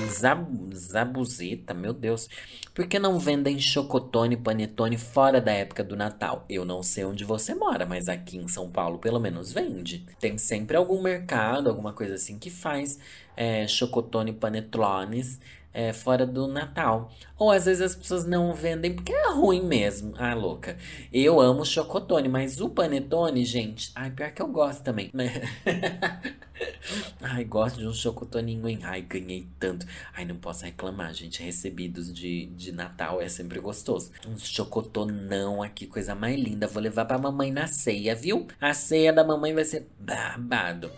Zab 0.10 0.44
Zabuzeta, 0.76 1.72
meu 1.72 1.94
Deus. 1.94 2.28
Por 2.74 2.88
que 2.88 2.98
não 2.98 3.20
vendem 3.20 3.60
chocotone 3.60 4.34
e 4.34 4.40
panetone 4.40 4.98
fora 4.98 5.40
da 5.40 5.52
época 5.52 5.84
do 5.84 5.96
Natal? 5.96 6.46
Eu 6.50 6.66
não 6.66 6.82
sei 6.82 7.06
onde 7.06 7.24
você 7.24 7.54
mora, 7.54 7.86
mas 7.86 8.10
aqui 8.10 8.38
em 8.38 8.48
São 8.48 8.72
Paulo 8.72 8.98
pelo 8.98 9.20
menos 9.20 9.54
vende. 9.54 10.04
Tem 10.20 10.36
sempre 10.36 10.76
algum 10.76 11.00
mercado, 11.00 11.70
alguma 11.70 11.94
coisa 11.94 12.16
assim 12.16 12.40
que 12.40 12.50
faz 12.50 12.98
é, 13.38 13.68
chocotone 13.68 14.32
e 14.32 14.34
panetones 14.34 15.40
é, 15.76 15.92
fora 15.92 16.26
do 16.26 16.48
Natal. 16.48 17.12
Ou 17.38 17.52
às 17.52 17.66
vezes 17.66 17.82
as 17.82 17.96
pessoas 17.96 18.26
não 18.26 18.54
vendem 18.56 18.96
porque 18.96 19.12
é 19.12 19.30
ruim 19.34 19.62
mesmo. 19.62 20.14
Ah, 20.18 20.34
louca. 20.34 20.78
Eu 21.12 21.42
amo 21.42 21.66
chocotone, 21.66 22.30
mas 22.30 22.62
o 22.62 22.70
panetone, 22.70 23.44
gente. 23.44 23.92
Ai, 23.94 24.10
pior 24.10 24.32
que 24.32 24.42
eu 24.42 24.48
gosto 24.48 24.82
também. 24.84 25.12
Ai, 27.22 27.44
gosto 27.44 27.80
de 27.80 27.88
um 27.88 27.94
chocotoninho, 27.94 28.70
hein? 28.70 28.80
Ai, 28.84 29.02
ganhei 29.02 29.50
tanto. 29.60 29.86
Ai, 30.14 30.24
não 30.24 30.38
posso 30.38 30.64
reclamar, 30.64 31.14
gente. 31.14 31.44
Recebidos 31.44 32.14
de, 32.14 32.46
de 32.46 32.72
Natal 32.72 33.22
é 33.22 33.28
sempre 33.28 33.60
gostoso. 33.60 34.12
Um 34.26 34.38
chocotonão 34.38 35.62
aqui, 35.62 35.86
coisa 35.86 36.16
mais 36.16 36.40
linda. 36.40 36.68
Vou 36.68 36.82
levar 36.82 37.04
pra 37.04 37.18
mamãe 37.18 37.52
na 37.52 37.68
ceia, 37.68 38.16
viu? 38.16 38.48
A 38.62 38.74
ceia 38.74 39.12
da 39.12 39.26
mamãe 39.26 39.54
vai 39.54 39.66
ser 39.66 39.90
babado. 40.00 40.90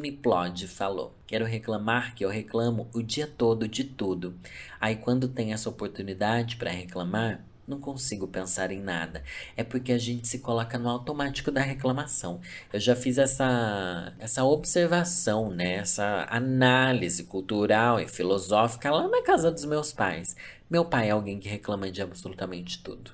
M. 0.00 0.12
Plod 0.12 0.66
falou: 0.66 1.14
Quero 1.26 1.44
reclamar 1.44 2.14
que 2.14 2.24
eu 2.24 2.30
reclamo 2.30 2.88
o 2.94 3.02
dia 3.02 3.26
todo 3.26 3.68
de 3.68 3.84
tudo. 3.84 4.34
Aí, 4.80 4.96
quando 4.96 5.28
tem 5.28 5.52
essa 5.52 5.68
oportunidade 5.68 6.56
para 6.56 6.70
reclamar, 6.70 7.44
não 7.66 7.78
consigo 7.78 8.26
pensar 8.26 8.72
em 8.72 8.80
nada. 8.80 9.22
É 9.56 9.62
porque 9.62 9.92
a 9.92 9.98
gente 9.98 10.26
se 10.26 10.40
coloca 10.40 10.78
no 10.78 10.88
automático 10.88 11.50
da 11.50 11.60
reclamação. 11.60 12.40
Eu 12.72 12.80
já 12.80 12.96
fiz 12.96 13.18
essa, 13.18 14.12
essa 14.18 14.42
observação, 14.42 15.50
né? 15.50 15.74
essa 15.74 16.26
análise 16.28 17.24
cultural 17.24 18.00
e 18.00 18.08
filosófica 18.08 18.90
lá 18.90 19.06
na 19.06 19.22
casa 19.22 19.52
dos 19.52 19.64
meus 19.64 19.92
pais. 19.92 20.34
Meu 20.68 20.84
pai 20.84 21.08
é 21.08 21.10
alguém 21.12 21.38
que 21.38 21.48
reclama 21.48 21.90
de 21.90 22.02
absolutamente 22.02 22.82
tudo. 22.82 23.12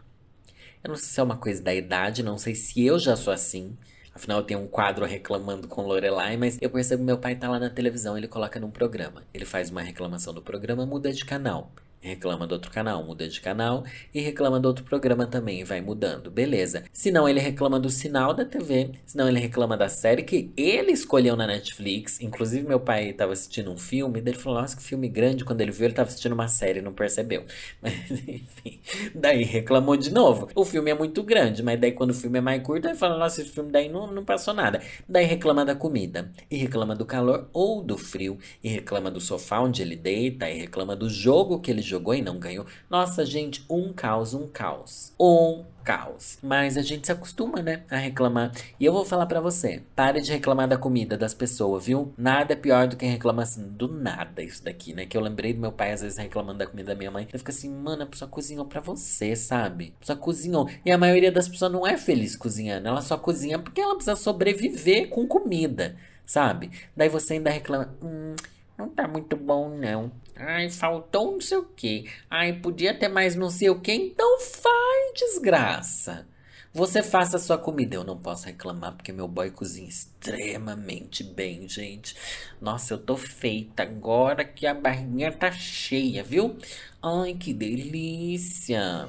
Eu 0.82 0.90
não 0.90 0.96
sei 0.96 1.08
se 1.08 1.20
é 1.20 1.22
uma 1.22 1.36
coisa 1.36 1.62
da 1.62 1.74
idade, 1.74 2.22
não 2.22 2.38
sei 2.38 2.54
se 2.54 2.84
eu 2.84 2.98
já 2.98 3.16
sou 3.16 3.32
assim. 3.32 3.76
Afinal, 4.16 4.42
tenho 4.42 4.60
um 4.60 4.66
quadro 4.66 5.04
reclamando 5.04 5.68
com 5.68 5.82
Lorelai, 5.82 6.38
mas 6.38 6.56
eu 6.62 6.70
percebo 6.70 7.02
que 7.02 7.06
meu 7.06 7.18
pai 7.18 7.36
tá 7.36 7.50
lá 7.50 7.58
na 7.58 7.68
televisão, 7.68 8.16
ele 8.16 8.26
coloca 8.26 8.58
num 8.58 8.70
programa. 8.70 9.22
Ele 9.32 9.44
faz 9.44 9.68
uma 9.68 9.82
reclamação 9.82 10.32
do 10.32 10.40
programa, 10.40 10.86
muda 10.86 11.12
de 11.12 11.22
canal 11.22 11.70
reclama 12.06 12.46
do 12.46 12.52
outro 12.52 12.70
canal, 12.70 13.04
muda 13.04 13.28
de 13.28 13.40
canal 13.40 13.84
e 14.14 14.20
reclama 14.20 14.60
do 14.60 14.66
outro 14.66 14.84
programa 14.84 15.26
também, 15.26 15.64
vai 15.64 15.80
mudando, 15.80 16.30
beleza. 16.30 16.84
Se 16.92 17.10
não, 17.10 17.28
ele 17.28 17.40
reclama 17.40 17.80
do 17.80 17.90
sinal 17.90 18.32
da 18.32 18.44
TV, 18.44 18.92
se 19.04 19.16
não, 19.16 19.28
ele 19.28 19.40
reclama 19.40 19.76
da 19.76 19.88
série 19.88 20.22
que 20.22 20.52
ele 20.56 20.92
escolheu 20.92 21.36
na 21.36 21.46
Netflix. 21.46 22.20
Inclusive, 22.20 22.66
meu 22.66 22.78
pai 22.78 23.10
estava 23.10 23.32
assistindo 23.32 23.70
um 23.70 23.76
filme, 23.76 24.20
daí 24.20 24.34
ele 24.34 24.40
falou: 24.40 24.60
Nossa, 24.60 24.76
que 24.76 24.82
filme 24.82 25.08
grande. 25.08 25.44
Quando 25.44 25.60
ele 25.60 25.72
viu, 25.72 25.84
ele 25.84 25.92
estava 25.92 26.08
assistindo 26.08 26.32
uma 26.32 26.48
série, 26.48 26.80
não 26.80 26.92
percebeu. 26.92 27.44
Mas, 27.82 28.10
enfim, 28.10 28.80
daí 29.14 29.42
reclamou 29.42 29.96
de 29.96 30.12
novo. 30.12 30.48
O 30.54 30.64
filme 30.64 30.90
é 30.90 30.94
muito 30.94 31.22
grande, 31.22 31.62
mas 31.62 31.80
daí 31.80 31.92
quando 31.92 32.10
o 32.10 32.14
filme 32.14 32.38
é 32.38 32.40
mais 32.40 32.62
curto, 32.62 32.86
ele 32.86 32.96
fala: 32.96 33.18
Nossa, 33.18 33.42
esse 33.42 33.50
filme 33.50 33.70
daí 33.70 33.88
não, 33.88 34.06
não 34.06 34.24
passou 34.24 34.54
nada. 34.54 34.80
Daí 35.08 35.24
reclama 35.24 35.64
da 35.64 35.74
comida, 35.74 36.30
e 36.50 36.56
reclama 36.56 36.94
do 36.94 37.04
calor 37.04 37.48
ou 37.52 37.82
do 37.82 37.98
frio, 37.98 38.38
e 38.62 38.68
reclama 38.68 39.10
do 39.10 39.20
sofá 39.20 39.60
onde 39.60 39.82
ele 39.82 39.96
deita, 39.96 40.48
e 40.48 40.58
reclama 40.58 40.94
do 40.94 41.08
jogo 41.08 41.60
que 41.60 41.70
ele 41.70 41.82
jogou 41.82 41.95
jogou 41.96 42.14
e 42.14 42.22
não 42.22 42.38
ganhou. 42.38 42.66
Nossa, 42.88 43.24
gente, 43.24 43.64
um 43.68 43.92
caos, 43.92 44.34
um 44.34 44.46
caos. 44.46 45.12
Um 45.18 45.64
caos. 45.82 46.38
Mas 46.42 46.76
a 46.76 46.82
gente 46.82 47.06
se 47.06 47.12
acostuma, 47.12 47.62
né, 47.62 47.84
a 47.90 47.96
reclamar. 47.96 48.52
E 48.78 48.84
eu 48.84 48.92
vou 48.92 49.04
falar 49.04 49.26
para 49.26 49.40
você, 49.40 49.82
pare 49.94 50.20
de 50.20 50.32
reclamar 50.32 50.68
da 50.68 50.76
comida 50.76 51.16
das 51.16 51.32
pessoas, 51.32 51.86
viu? 51.86 52.12
Nada 52.18 52.52
é 52.52 52.56
pior 52.56 52.86
do 52.88 52.96
que 52.96 53.06
reclamar 53.06 53.44
assim, 53.44 53.68
do 53.68 53.88
nada 53.88 54.42
isso 54.42 54.62
daqui, 54.62 54.92
né? 54.92 55.06
Que 55.06 55.16
eu 55.16 55.20
lembrei 55.20 55.52
do 55.52 55.60
meu 55.60 55.72
pai 55.72 55.92
às 55.92 56.02
vezes 56.02 56.18
reclamando 56.18 56.58
da 56.58 56.66
comida 56.66 56.92
da 56.92 56.98
minha 56.98 57.10
mãe. 57.10 57.28
Eu 57.32 57.38
fico 57.38 57.50
assim, 57.50 57.70
mano, 57.70 58.02
a 58.02 58.06
pessoa 58.06 58.28
cozinhou 58.28 58.66
pra 58.66 58.80
você, 58.80 59.34
sabe? 59.34 59.94
A 59.96 60.00
pessoa 60.00 60.18
cozinhou. 60.18 60.68
E 60.84 60.90
a 60.90 60.98
maioria 60.98 61.32
das 61.32 61.48
pessoas 61.48 61.72
não 61.72 61.86
é 61.86 61.96
feliz 61.96 62.36
cozinhando. 62.36 62.88
Ela 62.88 63.00
só 63.00 63.16
cozinha 63.16 63.58
porque 63.58 63.80
ela 63.80 63.94
precisa 63.94 64.16
sobreviver 64.16 65.08
com 65.08 65.26
comida, 65.26 65.96
sabe? 66.26 66.70
Daí 66.96 67.08
você 67.08 67.34
ainda 67.34 67.50
reclama, 67.50 67.94
hum, 68.02 68.34
não 68.76 68.88
tá 68.88 69.06
muito 69.08 69.36
bom 69.36 69.68
não. 69.68 70.10
Ai, 70.36 70.68
faltou 70.68 71.32
não 71.32 71.40
sei 71.40 71.58
o 71.58 71.64
que. 71.64 72.10
Ai, 72.30 72.52
podia 72.52 72.92
ter 72.92 73.08
mais 73.08 73.34
não 73.34 73.50
sei 73.50 73.70
o 73.70 73.80
que. 73.80 73.92
Então 73.92 74.38
faz, 74.40 75.12
desgraça. 75.16 76.26
Você 76.74 77.02
faça 77.02 77.38
a 77.38 77.40
sua 77.40 77.56
comida. 77.56 77.96
Eu 77.96 78.04
não 78.04 78.18
posso 78.18 78.44
reclamar 78.44 78.92
porque 78.92 79.10
meu 79.10 79.26
boy 79.26 79.50
cozinha 79.50 79.88
extremamente 79.88 81.24
bem, 81.24 81.66
gente. 81.66 82.14
Nossa, 82.60 82.92
eu 82.92 82.98
tô 82.98 83.16
feita 83.16 83.82
agora 83.82 84.44
que 84.44 84.66
a 84.66 84.74
barriguinha 84.74 85.32
tá 85.32 85.50
cheia, 85.50 86.22
viu? 86.22 86.54
Ai, 87.02 87.32
que 87.32 87.54
delícia. 87.54 89.08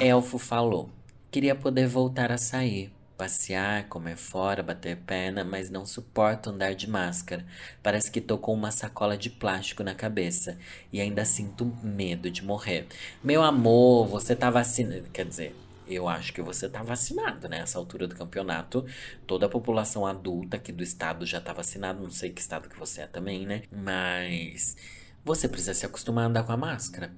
Elfo 0.00 0.38
falou. 0.38 0.90
Queria 1.30 1.54
poder 1.54 1.86
voltar 1.86 2.32
a 2.32 2.38
sair 2.38 2.95
passear, 3.16 3.88
comer 3.88 4.16
fora, 4.16 4.62
bater 4.62 4.96
perna, 4.96 5.44
mas 5.44 5.70
não 5.70 5.86
suporto 5.86 6.50
andar 6.50 6.74
de 6.74 6.88
máscara. 6.88 7.44
Parece 7.82 8.10
que 8.10 8.20
tô 8.20 8.38
com 8.38 8.52
uma 8.52 8.70
sacola 8.70 9.16
de 9.16 9.30
plástico 9.30 9.82
na 9.82 9.94
cabeça 9.94 10.58
e 10.92 11.00
ainda 11.00 11.24
sinto 11.24 11.64
medo 11.82 12.30
de 12.30 12.44
morrer. 12.44 12.86
Meu 13.22 13.42
amor, 13.42 14.06
você 14.06 14.36
tá 14.36 14.50
vacinado. 14.50 15.08
Quer 15.12 15.26
dizer, 15.26 15.56
eu 15.88 16.08
acho 16.08 16.32
que 16.32 16.42
você 16.42 16.68
tá 16.68 16.82
vacinado, 16.82 17.48
né? 17.48 17.60
Essa 17.60 17.78
altura 17.78 18.06
do 18.06 18.14
campeonato, 18.14 18.84
toda 19.26 19.46
a 19.46 19.48
população 19.48 20.06
adulta 20.06 20.56
aqui 20.56 20.72
do 20.72 20.82
estado 20.82 21.24
já 21.24 21.40
tá 21.40 21.52
vacinada. 21.52 22.00
Não 22.00 22.10
sei 22.10 22.30
que 22.30 22.40
estado 22.40 22.68
que 22.68 22.78
você 22.78 23.02
é 23.02 23.06
também, 23.06 23.46
né? 23.46 23.62
Mas 23.70 24.76
você 25.24 25.48
precisa 25.48 25.74
se 25.74 25.86
acostumar 25.86 26.24
a 26.24 26.28
andar 26.28 26.44
com 26.44 26.52
a 26.52 26.56
máscara 26.56 27.10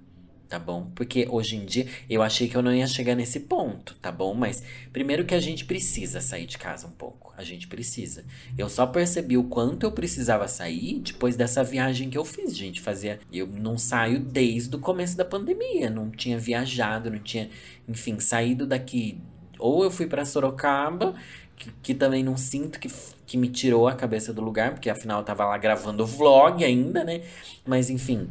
tá 0.49 0.59
bom? 0.59 0.91
Porque 0.95 1.27
hoje 1.31 1.57
em 1.57 1.65
dia 1.65 1.87
eu 2.09 2.23
achei 2.23 2.49
que 2.49 2.57
eu 2.57 2.63
não 2.63 2.75
ia 2.75 2.87
chegar 2.87 3.15
nesse 3.15 3.41
ponto, 3.41 3.95
tá 4.01 4.11
bom? 4.11 4.33
Mas 4.35 4.63
primeiro 4.93 5.25
que 5.25 5.35
a 5.35 5.41
gente 5.41 5.65
precisa 5.65 6.21
sair 6.21 6.47
de 6.47 6.57
casa 6.57 6.87
um 6.87 6.91
pouco. 6.91 7.35
A 7.37 7.45
gente 7.45 7.69
precisa. 7.69 8.25
Eu 8.57 8.69
só 8.69 8.87
percebi 8.87 9.37
o 9.37 9.45
quanto 9.45 9.85
eu 9.85 9.93
precisava 9.93 10.49
sair 10.49 11.01
depois 11.01 11.37
dessa 11.37 11.63
viagem 11.63 12.09
que 12.09 12.19
eu 12.19 12.25
fiz, 12.25 12.57
gente. 12.57 12.81
Fazia. 12.81 13.21
Eu 13.33 13.47
não 13.47 13.77
saio 13.77 14.19
desde 14.19 14.75
o 14.75 14.79
começo 14.79 15.17
da 15.17 15.25
pandemia. 15.25 15.91
Não 15.91 16.11
tinha 16.11 16.39
viajado, 16.39 17.11
não 17.11 17.19
tinha, 17.19 17.51
enfim, 17.87 18.19
saído 18.19 18.67
daqui. 18.67 19.21
Ou 19.59 19.85
eu 19.85 19.91
fui 19.91 20.07
para 20.07 20.25
Sorocaba, 20.25 21.15
que, 21.57 21.71
que, 21.83 21.95
também 21.95 22.23
não 22.23 22.37
sinto 22.37 22.79
que, 22.79 22.89
que 23.27 23.37
me 23.37 23.49
tirou 23.49 23.87
a 23.87 23.95
cabeça 23.95 24.33
do 24.33 24.41
lugar, 24.41 24.73
porque 24.73 24.89
afinal 24.89 25.21
eu 25.21 25.25
tava 25.25 25.45
lá 25.45 25.59
gravando 25.59 26.07
vlog 26.07 26.65
ainda, 26.65 27.05
né? 27.05 27.23
Mas 27.67 27.91
enfim 27.91 28.29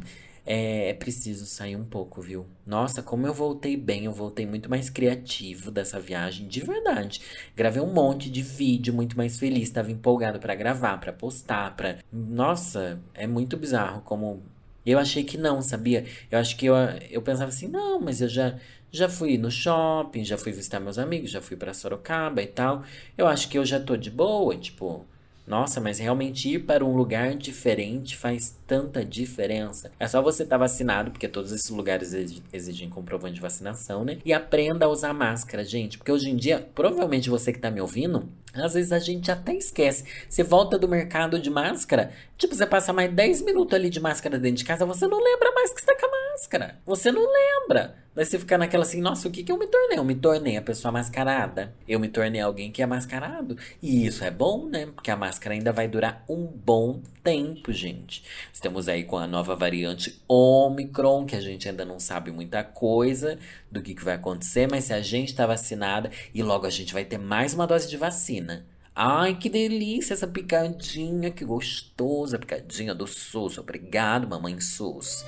é, 0.48 0.88
é 0.88 0.94
preciso 0.94 1.44
sair 1.44 1.76
um 1.76 1.84
pouco, 1.84 2.22
viu? 2.22 2.46
Nossa, 2.66 3.02
como 3.02 3.26
eu 3.26 3.34
voltei 3.34 3.76
bem, 3.76 4.06
eu 4.06 4.12
voltei 4.12 4.46
muito 4.46 4.70
mais 4.70 4.88
criativo 4.88 5.70
dessa 5.70 6.00
viagem, 6.00 6.48
de 6.48 6.60
verdade. 6.60 7.20
Gravei 7.54 7.82
um 7.82 7.92
monte 7.92 8.30
de 8.30 8.42
vídeo, 8.42 8.94
muito 8.94 9.16
mais 9.16 9.38
feliz, 9.38 9.64
estava 9.64 9.92
empolgado 9.92 10.40
para 10.40 10.54
gravar, 10.54 10.98
para 10.98 11.12
postar, 11.12 11.76
para 11.76 11.98
Nossa, 12.10 12.98
é 13.14 13.26
muito 13.26 13.56
bizarro 13.58 14.00
como 14.02 14.42
eu 14.86 14.98
achei 14.98 15.22
que 15.22 15.36
não, 15.36 15.60
sabia? 15.60 16.06
Eu 16.30 16.38
acho 16.38 16.56
que 16.56 16.64
eu, 16.66 16.74
eu 17.10 17.20
pensava 17.20 17.50
assim, 17.50 17.68
não, 17.68 18.00
mas 18.00 18.22
eu 18.22 18.28
já 18.28 18.58
já 18.90 19.06
fui 19.06 19.36
no 19.36 19.50
shopping, 19.50 20.24
já 20.24 20.38
fui 20.38 20.50
visitar 20.50 20.80
meus 20.80 20.98
amigos, 20.98 21.30
já 21.30 21.42
fui 21.42 21.56
para 21.58 21.74
Sorocaba 21.74 22.40
e 22.42 22.46
tal. 22.46 22.82
Eu 23.18 23.26
acho 23.26 23.48
que 23.50 23.58
eu 23.58 23.64
já 23.66 23.78
tô 23.78 23.96
de 23.98 24.10
boa, 24.10 24.56
tipo, 24.56 25.04
nossa, 25.48 25.80
mas 25.80 25.98
realmente 25.98 26.48
ir 26.48 26.60
para 26.60 26.84
um 26.84 26.94
lugar 26.94 27.34
diferente 27.34 28.16
faz 28.16 28.54
tanta 28.66 29.04
diferença. 29.04 29.90
É 29.98 30.06
só 30.06 30.20
você 30.20 30.42
estar 30.42 30.56
tá 30.56 30.60
vacinado, 30.60 31.10
porque 31.10 31.26
todos 31.26 31.50
esses 31.52 31.70
lugares 31.70 32.12
exigem 32.52 32.90
comprovante 32.90 33.34
de 33.34 33.40
vacinação, 33.40 34.04
né? 34.04 34.18
E 34.24 34.32
aprenda 34.32 34.86
a 34.86 34.88
usar 34.88 35.14
máscara, 35.14 35.64
gente. 35.64 35.96
Porque 35.96 36.12
hoje 36.12 36.28
em 36.28 36.36
dia, 36.36 36.68
provavelmente 36.74 37.30
você 37.30 37.52
que 37.52 37.58
tá 37.58 37.70
me 37.70 37.80
ouvindo, 37.80 38.28
às 38.62 38.74
vezes 38.74 38.92
a 38.92 38.98
gente 38.98 39.30
até 39.30 39.54
esquece. 39.54 40.04
Você 40.28 40.42
volta 40.42 40.78
do 40.78 40.88
mercado 40.88 41.38
de 41.38 41.50
máscara, 41.50 42.12
tipo, 42.36 42.54
você 42.54 42.66
passa 42.66 42.92
mais 42.92 43.12
10 43.12 43.42
minutos 43.42 43.74
ali 43.74 43.90
de 43.90 44.00
máscara 44.00 44.38
dentro 44.38 44.58
de 44.58 44.64
casa, 44.64 44.86
você 44.86 45.06
não 45.06 45.22
lembra 45.22 45.52
mais 45.52 45.72
que 45.72 45.80
está 45.80 45.94
com 45.96 46.06
a 46.06 46.32
máscara. 46.32 46.78
Você 46.86 47.10
não 47.10 47.26
lembra. 47.26 47.96
Daí 48.18 48.24
você 48.24 48.36
fica 48.36 48.58
naquela 48.58 48.82
assim, 48.82 49.00
nossa, 49.00 49.28
o 49.28 49.30
que, 49.30 49.44
que 49.44 49.52
eu 49.52 49.56
me 49.56 49.68
tornei? 49.68 49.96
Eu 49.96 50.04
me 50.04 50.14
tornei 50.16 50.56
a 50.56 50.62
pessoa 50.62 50.90
mascarada. 50.90 51.72
Eu 51.86 52.00
me 52.00 52.08
tornei 52.08 52.40
alguém 52.40 52.72
que 52.72 52.82
é 52.82 52.86
mascarado. 52.86 53.56
E 53.80 54.06
isso 54.06 54.24
é 54.24 54.30
bom, 54.30 54.66
né? 54.66 54.86
Porque 54.86 55.08
a 55.08 55.16
máscara 55.16 55.54
ainda 55.54 55.70
vai 55.70 55.86
durar 55.86 56.24
um 56.28 56.44
bom 56.44 57.00
tempo, 57.22 57.72
gente. 57.72 58.24
Estamos 58.52 58.88
aí 58.88 59.04
com 59.04 59.16
a 59.16 59.26
nova 59.26 59.54
variante 59.54 60.20
Omicron, 60.26 61.26
que 61.26 61.36
a 61.36 61.40
gente 61.40 61.68
ainda 61.68 61.84
não 61.84 62.00
sabe 62.00 62.32
muita 62.32 62.64
coisa 62.64 63.38
do 63.70 63.82
que, 63.82 63.94
que 63.94 64.04
vai 64.04 64.14
acontecer, 64.14 64.68
mas 64.70 64.84
se 64.84 64.92
a 64.92 65.00
gente 65.00 65.34
tá 65.34 65.46
vacinada 65.46 66.10
e 66.34 66.42
logo 66.42 66.66
a 66.66 66.70
gente 66.70 66.92
vai 66.92 67.04
ter 67.04 67.18
mais 67.18 67.54
uma 67.54 67.66
dose 67.66 67.88
de 67.88 67.96
vacina. 67.96 68.66
Ai, 69.00 69.36
que 69.36 69.48
delícia 69.48 70.12
essa 70.12 70.26
picadinha, 70.26 71.30
que 71.30 71.44
gostosa, 71.44 72.36
picadinha 72.36 72.92
do 72.92 73.06
SUS. 73.06 73.56
Obrigado, 73.56 74.26
mamãe 74.26 74.60
SUS. 74.60 75.24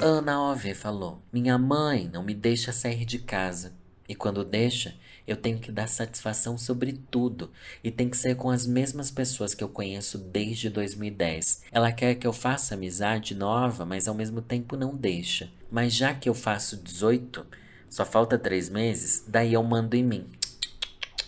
Ana 0.00 0.52
OV 0.52 0.74
falou: 0.74 1.20
Minha 1.32 1.58
mãe 1.58 2.08
não 2.12 2.22
me 2.22 2.34
deixa 2.34 2.70
sair 2.70 3.04
de 3.04 3.18
casa. 3.18 3.72
E 4.08 4.14
quando 4.14 4.42
deixa, 4.42 4.94
eu 5.26 5.36
tenho 5.36 5.58
que 5.58 5.70
dar 5.70 5.86
satisfação 5.86 6.56
sobre 6.56 6.94
tudo. 7.10 7.50
E 7.84 7.90
tem 7.90 8.08
que 8.08 8.16
ser 8.16 8.34
com 8.36 8.48
as 8.48 8.66
mesmas 8.66 9.10
pessoas 9.10 9.54
que 9.54 9.62
eu 9.62 9.68
conheço 9.68 10.16
desde 10.16 10.70
2010. 10.70 11.64
Ela 11.70 11.92
quer 11.92 12.14
que 12.14 12.26
eu 12.26 12.32
faça 12.32 12.74
amizade 12.74 13.34
nova, 13.34 13.84
mas 13.84 14.08
ao 14.08 14.14
mesmo 14.14 14.40
tempo 14.40 14.76
não 14.76 14.96
deixa. 14.96 15.50
Mas 15.70 15.92
já 15.92 16.14
que 16.14 16.28
eu 16.28 16.34
faço 16.34 16.78
18, 16.78 17.46
só 17.90 18.06
falta 18.06 18.38
três 18.38 18.70
meses, 18.70 19.24
daí 19.28 19.52
eu 19.52 19.62
mando 19.62 19.94
em 19.94 20.02
mim. 20.02 20.26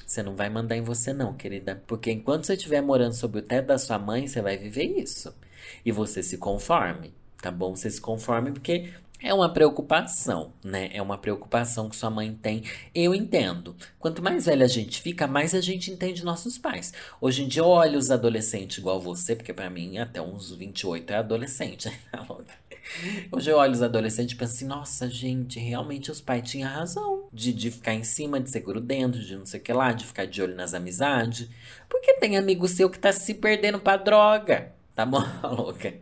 Você 0.06 0.22
não 0.22 0.34
vai 0.34 0.48
mandar 0.48 0.76
em 0.76 0.82
você, 0.82 1.12
não, 1.12 1.34
querida. 1.34 1.82
Porque 1.86 2.10
enquanto 2.10 2.46
você 2.46 2.54
estiver 2.54 2.80
morando 2.80 3.14
sob 3.14 3.38
o 3.38 3.42
teto 3.42 3.66
da 3.66 3.78
sua 3.78 3.98
mãe, 3.98 4.26
você 4.26 4.40
vai 4.40 4.56
viver 4.56 4.98
isso. 4.98 5.32
E 5.84 5.92
você 5.92 6.22
se 6.22 6.38
conforme, 6.38 7.14
tá 7.40 7.50
bom? 7.50 7.76
Você 7.76 7.90
se 7.90 8.00
conforme 8.00 8.50
porque 8.50 8.92
é 9.22 9.34
uma 9.34 9.52
preocupação, 9.52 10.52
né? 10.64 10.90
É 10.92 11.02
uma 11.02 11.18
preocupação 11.18 11.88
que 11.88 11.96
sua 11.96 12.10
mãe 12.10 12.32
tem. 12.32 12.62
Eu 12.94 13.14
entendo. 13.14 13.76
Quanto 13.98 14.22
mais 14.22 14.46
velha 14.46 14.64
a 14.64 14.68
gente 14.68 15.00
fica, 15.00 15.26
mais 15.26 15.54
a 15.54 15.60
gente 15.60 15.90
entende 15.90 16.24
nossos 16.24 16.58
pais. 16.58 16.92
Hoje 17.20 17.44
em 17.44 17.48
dia 17.48 17.62
eu 17.62 17.68
olho 17.68 17.98
os 17.98 18.10
adolescentes 18.10 18.78
igual 18.78 19.00
você, 19.00 19.36
porque 19.36 19.52
para 19.52 19.68
mim 19.70 19.98
até 19.98 20.20
uns 20.20 20.50
28 20.52 21.12
é 21.12 21.16
adolescente. 21.16 21.88
Né? 21.88 21.98
Hoje 23.30 23.50
eu 23.50 23.58
olho 23.58 23.72
os 23.72 23.82
adolescentes 23.82 24.34
e 24.34 24.36
penso 24.36 24.54
assim, 24.54 24.66
nossa, 24.66 25.08
gente, 25.08 25.58
realmente 25.58 26.10
os 26.10 26.20
pais 26.20 26.48
tinham 26.50 26.70
razão. 26.70 27.28
De, 27.32 27.52
de 27.52 27.70
ficar 27.70 27.94
em 27.94 28.02
cima, 28.02 28.40
de 28.40 28.50
ser 28.50 28.64
dentro, 28.80 29.20
de 29.20 29.36
não 29.36 29.46
sei 29.46 29.60
o 29.60 29.62
que 29.62 29.72
lá, 29.72 29.92
de 29.92 30.06
ficar 30.06 30.26
de 30.26 30.42
olho 30.42 30.56
nas 30.56 30.74
amizades. 30.74 31.48
Porque 31.88 32.14
tem 32.14 32.36
amigo 32.36 32.66
seu 32.66 32.88
que 32.90 32.98
tá 32.98 33.12
se 33.12 33.34
perdendo 33.34 33.78
pra 33.78 33.96
droga. 33.96 34.72
Tá 34.94 35.06
bom, 35.06 35.22
louca? 35.44 35.94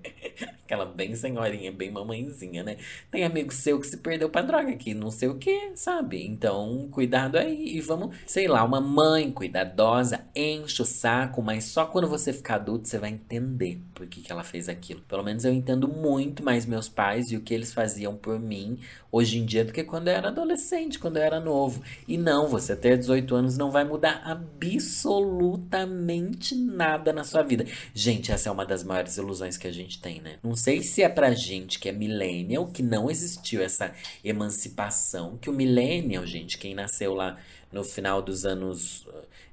Aquela 0.69 0.85
bem 0.85 1.17
senhorinha, 1.17 1.73
bem 1.73 1.91
mamãezinha, 1.91 2.63
né? 2.63 2.77
Tem 3.11 3.25
amigo 3.25 3.51
seu 3.51 3.81
que 3.81 3.87
se 3.87 3.97
perdeu 3.97 4.29
pra 4.29 4.43
droga 4.43 4.71
aqui, 4.71 4.93
não 4.93 5.11
sei 5.11 5.27
o 5.27 5.37
que, 5.37 5.73
sabe? 5.75 6.23
Então, 6.27 6.87
cuidado 6.91 7.39
aí 7.39 7.75
e 7.75 7.81
vamos, 7.81 8.15
sei 8.27 8.47
lá, 8.47 8.63
uma 8.63 8.79
mãe 8.79 9.33
cuidadosa 9.33 10.27
enche 10.37 10.83
o 10.83 10.85
saco, 10.85 11.41
mas 11.41 11.65
só 11.65 11.87
quando 11.87 12.07
você 12.07 12.35
ficar 12.35 12.57
adulto 12.57 12.87
você 12.87 12.99
vai 12.99 13.09
entender 13.09 13.81
por 13.95 14.07
que, 14.07 14.21
que 14.21 14.31
ela 14.31 14.45
fez 14.45 14.69
aquilo. 14.69 15.01
Pelo 15.09 15.25
menos 15.25 15.47
eu 15.47 15.55
entendo 15.55 15.89
muito 15.89 16.45
mais 16.45 16.67
meus 16.67 16.87
pais 16.87 17.33
e 17.33 17.39
o 17.39 17.41
que 17.41 17.55
eles 17.55 17.73
faziam 17.73 18.15
por 18.15 18.39
mim 18.39 18.79
hoje 19.11 19.39
em 19.39 19.47
dia 19.47 19.65
do 19.65 19.73
que 19.73 19.83
quando 19.83 20.09
eu 20.09 20.15
era 20.15 20.29
adolescente, 20.29 20.99
quando 20.99 21.17
eu 21.17 21.23
era 21.23 21.41
novo. 21.41 21.83
E 22.07 22.19
não, 22.19 22.47
você 22.47 22.77
ter 22.77 22.99
18 22.99 23.35
anos 23.35 23.57
não 23.57 23.71
vai 23.71 23.85
mudar 23.85 24.21
absolutamente 24.23 26.55
nada 26.55 27.11
na 27.11 27.25
sua 27.25 27.43
vida. 27.43 27.65
Gente, 27.95 28.31
essa 28.31 28.51
é 28.51 28.53
uma 28.53 28.67
das 28.67 28.85
maiores 28.85 29.17
ilusões 29.17 29.57
que 29.57 29.67
a 29.67 29.73
gente 29.73 29.99
tem, 30.01 30.21
né? 30.21 30.37
Não 30.43 30.58
sei 30.59 30.83
se 30.83 31.03
é 31.03 31.09
pra 31.09 31.33
gente 31.33 31.79
que 31.79 31.89
é 31.89 31.93
millennial, 31.93 32.67
que 32.67 32.83
não 32.83 33.11
existiu 33.11 33.63
essa 33.63 33.95
emancipação, 34.23 35.39
que 35.41 35.49
o 35.49 35.53
millennial, 35.53 36.27
gente, 36.27 36.59
quem 36.59 36.75
nasceu 36.75 37.15
lá 37.15 37.39
no 37.73 37.85
final 37.85 38.21
dos 38.21 38.45
anos 38.45 39.07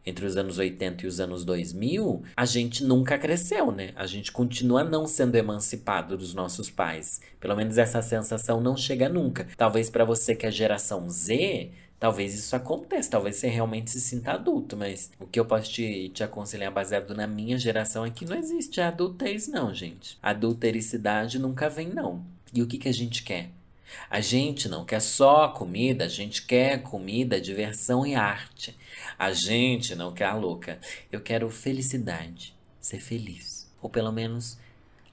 entre 0.05 0.25
os 0.25 0.37
anos 0.37 0.59
80 0.59 1.03
e 1.03 1.07
os 1.07 1.19
anos 1.19 1.43
2000, 1.43 2.23
a 2.35 2.45
gente 2.45 2.83
nunca 2.83 3.17
cresceu, 3.17 3.71
né? 3.71 3.91
A 3.95 4.05
gente 4.05 4.31
continua 4.31 4.83
não 4.83 5.07
sendo 5.07 5.35
emancipado 5.35 6.15
dos 6.15 6.33
nossos 6.33 6.69
pais. 6.69 7.19
Pelo 7.39 7.55
menos 7.55 7.77
essa 7.77 8.01
sensação 8.01 8.61
não 8.61 8.77
chega 8.77 9.09
nunca. 9.09 9.47
Talvez 9.57 9.89
para 9.89 10.05
você 10.05 10.35
que 10.35 10.45
é 10.45 10.51
geração 10.51 11.09
Z, 11.09 11.71
talvez 12.05 12.35
isso 12.35 12.55
aconteça, 12.55 13.09
talvez 13.09 13.35
você 13.35 13.47
realmente 13.47 13.89
se 13.89 13.99
sinta 13.99 14.33
adulto, 14.33 14.77
mas 14.77 15.11
o 15.19 15.25
que 15.25 15.39
eu 15.39 15.45
posso 15.45 15.71
te, 15.71 16.09
te 16.09 16.23
aconselhar 16.23 16.71
baseado 16.71 17.15
na 17.15 17.25
minha 17.25 17.57
geração 17.57 18.05
é 18.05 18.11
que 18.11 18.25
não 18.25 18.37
existe 18.37 18.79
adultez, 18.79 19.47
não, 19.47 19.73
gente. 19.73 20.15
Adultericidade 20.21 21.39
nunca 21.39 21.67
vem, 21.67 21.89
não. 21.89 22.23
E 22.53 22.61
o 22.61 22.67
que, 22.67 22.77
que 22.77 22.87
a 22.87 22.93
gente 22.93 23.23
quer? 23.23 23.49
A 24.07 24.21
gente 24.21 24.69
não 24.69 24.85
quer 24.85 24.99
só 24.99 25.47
comida, 25.47 26.05
a 26.05 26.07
gente 26.07 26.43
quer 26.43 26.83
comida, 26.83 27.41
diversão 27.41 28.05
e 28.05 28.13
arte. 28.13 28.77
A 29.17 29.33
gente 29.33 29.95
não 29.95 30.13
quer 30.13 30.25
a 30.25 30.35
louca. 30.35 30.79
Eu 31.11 31.21
quero 31.21 31.49
felicidade, 31.49 32.53
ser 32.79 32.99
feliz. 32.99 33.67
Ou 33.81 33.89
pelo 33.89 34.11
menos 34.11 34.59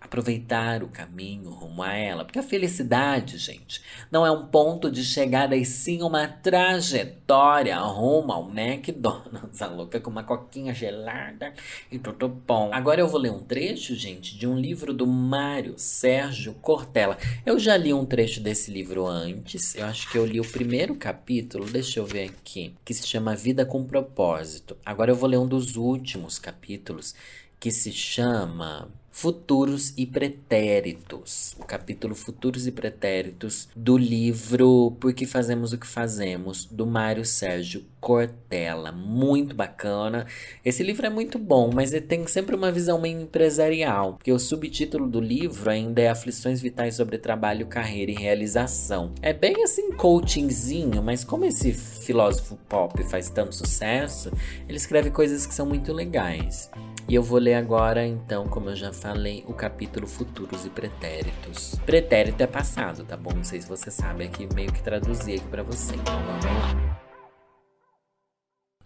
aproveitar 0.03 0.83
o 0.83 0.89
caminho 0.89 1.51
rumo 1.51 1.83
a 1.83 1.95
ela. 1.95 2.25
Porque 2.25 2.39
a 2.39 2.43
felicidade, 2.43 3.39
gente, 3.39 3.81
não 4.11 4.27
é 4.27 4.31
um 4.31 4.47
ponto 4.47 4.91
de 4.91 5.05
chegada, 5.05 5.57
e 5.57 5.65
sim 5.65 6.03
uma 6.03 6.27
trajetória 6.27 7.79
rumo 7.79 8.33
ao 8.33 8.51
McDonald's. 8.51 9.63
A 9.63 9.67
louca 9.69 10.01
com 10.01 10.11
uma 10.11 10.25
coquinha 10.25 10.75
gelada 10.75 11.53
e 11.91 11.99
tudo 11.99 12.29
bom. 12.29 12.71
Agora 12.73 13.01
eu 13.01 13.07
vou 13.07 13.21
ler 13.21 13.31
um 13.31 13.41
trecho, 13.45 13.95
gente, 13.95 14.37
de 14.37 14.47
um 14.47 14.59
livro 14.59 14.93
do 14.93 15.07
Mário 15.07 15.75
Sérgio 15.77 16.55
Cortella. 16.55 17.17
Eu 17.47 17.59
já 17.59 17.77
li 17.77 17.95
um 17.95 18.05
trecho 18.05 18.41
desse 18.41 18.71
livro 18.71 19.07
antes. 19.07 19.75
Eu 19.77 19.87
acho 19.87 20.11
que 20.11 20.19
eu 20.19 20.27
li 20.27 20.41
o 20.41 20.51
primeiro 20.51 20.97
capítulo, 20.97 21.67
deixa 21.67 22.01
eu 22.01 22.07
ver 22.07 22.25
aqui, 22.25 22.75
que 22.85 22.93
se 22.93 23.07
chama 23.07 23.37
Vida 23.37 23.65
com 23.65 23.85
Propósito. 23.85 24.77
Agora 24.85 25.13
eu 25.13 25.17
vou 25.17 25.29
ler 25.29 25.39
um 25.39 25.47
dos 25.47 25.77
últimos 25.77 26.39
capítulos 26.39 27.15
que 27.61 27.71
se 27.71 27.93
chama 27.93 28.91
Futuros 29.15 29.93
e 29.97 30.07
Pretéritos, 30.07 31.55
o 31.61 31.65
capítulo 31.65 32.15
Futuros 32.15 32.67
e 32.67 32.73
Pretéritos 32.73 33.69
do 33.77 33.97
livro 33.97 34.97
Por 34.99 35.13
que 35.13 35.27
Fazemos 35.27 35.73
o 35.73 35.79
que 35.79 35.87
Fazemos, 35.87 36.65
do 36.65 36.87
Mário 36.87 37.25
Sérgio 37.25 37.85
Cortella. 38.03 38.91
Muito 38.91 39.55
bacana. 39.55 40.27
Esse 40.65 40.83
livro 40.83 41.07
é 41.07 41.09
muito 41.09 41.39
bom, 41.39 41.71
mas 41.73 41.93
ele 41.93 42.05
tem 42.05 42.27
sempre 42.27 42.57
uma 42.57 42.73
visão 42.73 43.01
meio 43.01 43.21
empresarial, 43.21 44.15
porque 44.15 44.33
o 44.33 44.41
subtítulo 44.41 45.09
do 45.09 45.21
livro 45.21 45.71
ainda 45.71 46.03
é 46.03 46.09
Aflições 46.09 46.61
Vitais 46.61 46.97
sobre 46.97 47.17
Trabalho, 47.17 47.69
Carreira 47.69 48.11
e 48.11 48.17
Realização. 48.17 49.13
É 49.23 49.33
bem 49.33 49.63
assim, 49.63 49.93
coachingzinho, 49.93 51.01
mas 51.01 51.23
como 51.23 51.45
esse 51.45 51.73
filósofo 51.73 52.59
pop 52.69 53.01
faz 53.05 53.31
tanto 53.31 53.55
sucesso, 53.55 54.33
ele 54.69 54.77
escreve 54.77 55.13
coisas 55.13 55.47
que 55.47 55.55
são 55.55 55.65
muito 55.65 55.93
legais. 55.93 56.69
E 57.09 57.15
eu 57.15 57.23
vou 57.23 57.39
ler 57.39 57.55
agora, 57.55 58.05
então, 58.05 58.49
como 58.49 58.71
eu 58.71 58.77
já 58.77 58.93
falei, 58.93 59.45
o 59.47 59.53
capítulo 59.53 60.09
Futuros 60.09 60.65
e 60.65 60.71
Pretéritos. 60.71 61.77
Pretérito 61.87 62.43
é 62.43 62.49
passado, 62.49 63.05
tá 63.05 63.17
bom? 63.17 63.31
Não 63.33 63.45
sei 63.45 63.61
se 63.61 63.69
você 63.69 63.93
sabe 63.93 64.25
aqui, 64.25 64.49
meio 64.53 64.73
que 64.73 64.83
traduzi 64.83 65.35
aqui 65.35 65.47
pra 65.49 65.63
você. 65.63 65.95
Então 65.95 66.21
vamos 66.21 66.45
lá. 66.45 66.92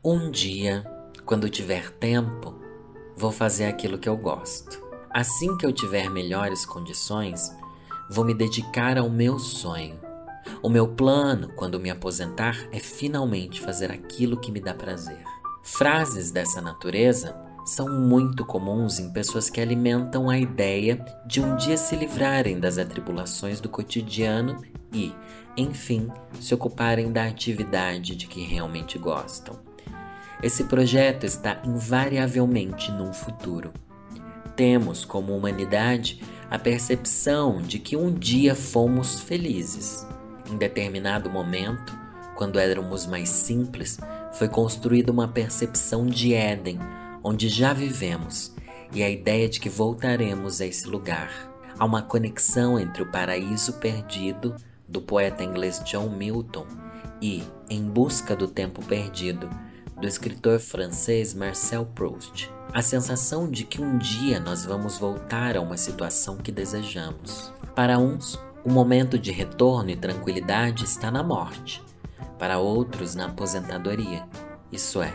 Um 0.09 0.31
dia, 0.31 0.87
quando 1.25 1.51
tiver 1.51 1.91
tempo, 1.91 2.55
vou 3.17 3.33
fazer 3.33 3.65
aquilo 3.65 3.99
que 3.99 4.09
eu 4.09 4.17
gosto. 4.17 4.81
Assim 5.11 5.57
que 5.57 5.67
eu 5.67 5.73
tiver 5.73 6.09
melhores 6.09 6.65
condições, 6.65 7.53
vou 8.09 8.25
me 8.25 8.33
dedicar 8.33 8.97
ao 8.99 9.11
meu 9.11 9.37
sonho. 9.41 9.99
O 10.63 10.69
meu 10.69 10.87
plano, 10.87 11.49
quando 11.57 11.81
me 11.81 11.91
aposentar, 11.91 12.69
é 12.71 12.79
finalmente 12.79 13.61
fazer 13.61 13.91
aquilo 13.91 14.37
que 14.37 14.53
me 14.53 14.61
dá 14.61 14.73
prazer. 14.73 15.25
Frases 15.65 16.31
dessa 16.31 16.61
natureza 16.61 17.37
são 17.65 17.89
muito 17.89 18.45
comuns 18.45 19.01
em 19.01 19.13
pessoas 19.13 19.51
que 19.51 19.61
alimentam 19.61 20.31
a 20.31 20.39
ideia 20.39 21.05
de 21.27 21.41
um 21.41 21.57
dia 21.57 21.77
se 21.77 21.97
livrarem 21.97 22.61
das 22.61 22.79
atribulações 22.79 23.61
do 23.61 23.69
cotidiano 23.69 24.63
e, 24.93 25.13
enfim, 25.57 26.09
se 26.41 26.55
ocuparem 26.55 27.11
da 27.11 27.27
atividade 27.27 28.15
de 28.15 28.29
que 28.29 28.45
realmente 28.45 28.99
gostam. 28.99 29.66
Esse 30.43 30.65
projeto 30.65 31.25
está 31.25 31.61
invariavelmente 31.65 32.93
num 32.93 33.13
futuro. 33.13 33.73
Temos, 34.55 35.05
como 35.05 35.35
humanidade, 35.35 36.23
a 36.51 36.59
percepção 36.59 37.61
de 37.63 37.79
que 37.79 37.97
um 37.97 38.13
dia 38.13 38.55
fomos 38.55 39.21
felizes. 39.21 40.07
Em 40.51 40.57
determinado 40.57 41.31
momento, 41.31 41.99
quando 42.37 42.59
éramos 42.59 43.07
mais 43.07 43.31
simples, 43.31 43.99
foi 44.33 44.49
construída 44.49 45.11
uma 45.11 45.27
percepção 45.27 46.07
de 46.07 46.35
Éden 46.35 46.79
onde 47.25 47.49
já 47.49 47.73
vivemos 47.73 48.55
e 48.93 49.03
a 49.03 49.11
ideia 49.11 49.49
de 49.49 49.59
que 49.59 49.69
voltaremos 49.69 50.61
a 50.61 50.67
esse 50.67 50.87
lugar. 50.87 51.31
Há 51.79 51.85
uma 51.85 52.03
conexão 52.03 52.79
entre 52.79 53.03
o 53.03 53.11
paraíso 53.11 53.75
perdido 53.75 54.55
do 54.87 55.01
poeta 55.01 55.43
inglês 55.43 55.83
John 55.85 56.11
Milton 56.11 56.67
e 57.21 57.43
Em 57.69 57.83
Busca 57.83 58.37
do 58.37 58.47
Tempo 58.47 58.85
Perdido 58.85 59.51
do 60.01 60.07
escritor 60.07 60.61
francês 60.61 61.33
Marcel 61.33 61.87
Proust. 61.87 62.51
A 62.73 62.83
sensação 62.83 63.51
de 63.51 63.65
que 63.65 63.81
um 63.81 63.97
dia 63.97 64.39
nós 64.39 64.65
vamos 64.65 64.99
voltar 64.99 65.57
a 65.57 65.61
uma 65.61 65.79
situação 65.79 66.37
que 66.37 66.53
desejamos. 66.53 67.51
Para 67.75 67.99
uns, 67.99 68.39
o 68.63 68.71
momento 68.71 69.19
de 69.19 69.33
retorno 69.33 69.89
e 69.89 69.97
tranquilidade 69.97 70.85
está 70.85 71.11
na 71.11 71.23
morte, 71.23 71.83
para 72.39 72.59
outros, 72.59 73.15
na 73.15 73.27
aposentadoria. 73.27 74.29
Isso 74.71 75.01
é, 75.01 75.15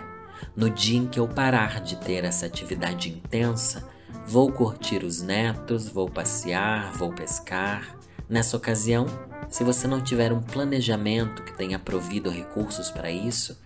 no 0.55 0.67
dia 0.67 0.97
em 0.97 1.07
que 1.07 1.19
eu 1.19 1.27
parar 1.27 1.81
de 1.81 1.97
ter 1.97 2.23
essa 2.23 2.47
atividade 2.47 3.09
intensa, 3.09 3.87
vou 4.25 4.51
curtir 4.51 5.03
os 5.03 5.21
netos, 5.21 5.87
vou 5.87 6.09
passear, 6.09 6.91
vou 6.93 7.13
pescar. 7.13 7.95
Nessa 8.27 8.57
ocasião, 8.57 9.05
se 9.47 9.63
você 9.63 9.87
não 9.87 10.01
tiver 10.01 10.33
um 10.33 10.41
planejamento 10.41 11.43
que 11.43 11.53
tenha 11.53 11.77
provido 11.77 12.31
recursos 12.31 12.89
para 12.89 13.11
isso, 13.11 13.59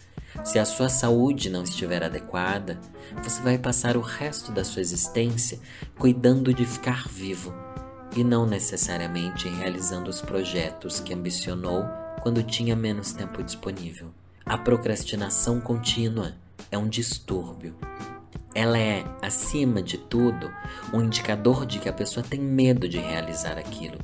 se 0.45 0.59
a 0.59 0.63
sua 0.63 0.87
saúde 0.87 1.49
não 1.49 1.63
estiver 1.63 2.03
adequada, 2.03 2.79
você 3.23 3.41
vai 3.41 3.57
passar 3.57 3.97
o 3.97 4.01
resto 4.01 4.51
da 4.51 4.63
sua 4.63 4.79
existência 4.79 5.59
cuidando 5.97 6.53
de 6.53 6.63
ficar 6.63 7.07
vivo 7.09 7.51
e 8.15 8.23
não 8.23 8.45
necessariamente 8.45 9.49
realizando 9.49 10.07
os 10.07 10.21
projetos 10.21 10.99
que 10.99 11.15
ambicionou 11.15 11.83
quando 12.21 12.43
tinha 12.43 12.75
menos 12.75 13.11
tempo 13.11 13.41
disponível. 13.41 14.13
A 14.45 14.55
procrastinação 14.55 15.59
contínua 15.59 16.33
é 16.71 16.77
um 16.77 16.87
distúrbio. 16.87 17.75
Ela 18.53 18.77
é, 18.77 19.03
acima 19.23 19.81
de 19.81 19.97
tudo, 19.97 20.53
um 20.93 21.01
indicador 21.01 21.65
de 21.65 21.79
que 21.79 21.89
a 21.89 21.93
pessoa 21.93 22.23
tem 22.23 22.39
medo 22.39 22.87
de 22.87 22.99
realizar 22.99 23.57
aquilo. 23.57 23.97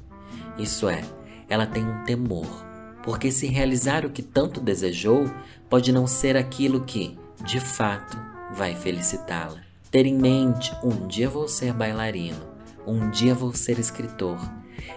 Isso 0.57 0.89
é, 0.89 1.03
ela 1.47 1.67
tem 1.67 1.85
um 1.85 2.03
temor, 2.03 2.65
porque 3.03 3.31
se 3.31 3.47
realizar 3.47 4.05
o 4.05 4.09
que 4.09 4.21
tanto 4.21 4.59
desejou, 4.59 5.29
pode 5.71 5.93
não 5.93 6.05
ser 6.05 6.35
aquilo 6.35 6.81
que, 6.81 7.17
de 7.45 7.61
fato, 7.61 8.17
vai 8.53 8.75
felicitá-la. 8.75 9.61
Ter 9.89 10.05
em 10.05 10.17
mente: 10.17 10.75
um 10.83 11.07
dia 11.07 11.29
vou 11.29 11.47
ser 11.47 11.71
bailarino, 11.71 12.45
um 12.85 13.09
dia 13.09 13.33
vou 13.33 13.53
ser 13.53 13.79
escritor, 13.79 14.37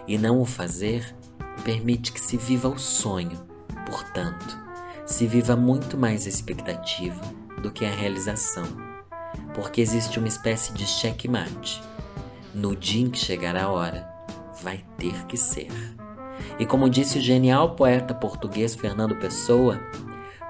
e 0.09 0.19
não 0.19 0.41
o 0.41 0.45
fazer 0.45 1.15
permite 1.63 2.13
que 2.13 2.21
se 2.21 2.37
viva 2.37 2.69
o 2.69 2.77
sonho. 2.77 3.41
Portanto, 3.87 4.59
se 5.07 5.29
viva 5.29 5.55
muito 5.55 5.97
mais 5.97 6.27
a 6.27 6.29
expectativa 6.29 7.21
do 7.63 7.71
que 7.71 7.85
a 7.85 7.91
realização, 7.91 8.67
porque 9.55 9.81
existe 9.81 10.19
uma 10.19 10.29
espécie 10.29 10.73
de 10.73 10.85
checkmate. 10.85 11.81
No 12.53 12.75
dia 12.75 13.03
em 13.03 13.11
que 13.11 13.19
chegar 13.19 13.57
a 13.57 13.69
hora, 13.69 14.09
vai 14.61 14.85
ter 14.99 15.25
que 15.27 15.37
ser. 15.37 15.71
E 16.59 16.67
como 16.67 16.91
disse 16.91 17.19
o 17.19 17.23
genial 17.23 17.77
poeta 17.77 18.13
português 18.13 18.75
Fernando 18.75 19.15
Pessoa, 19.17 19.81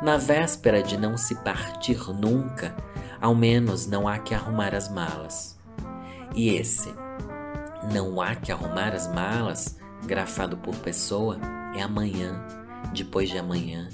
na 0.02 0.16
véspera 0.16 0.82
de 0.82 0.96
não 0.96 1.16
se 1.16 1.34
partir 1.36 1.98
nunca, 2.12 2.74
ao 3.20 3.34
menos 3.34 3.86
não 3.86 4.06
há 4.06 4.18
que 4.18 4.34
arrumar 4.34 4.74
as 4.74 4.88
malas. 4.88 5.58
E 6.34 6.50
esse, 6.50 6.92
Não 7.92 8.20
há 8.20 8.34
que 8.34 8.50
arrumar 8.50 8.94
as 8.94 9.06
malas, 9.12 9.78
grafado 10.06 10.56
por 10.56 10.74
pessoa, 10.76 11.38
é 11.76 11.82
amanhã, 11.82 12.42
depois 12.94 13.28
de 13.28 13.36
amanhã, 13.36 13.88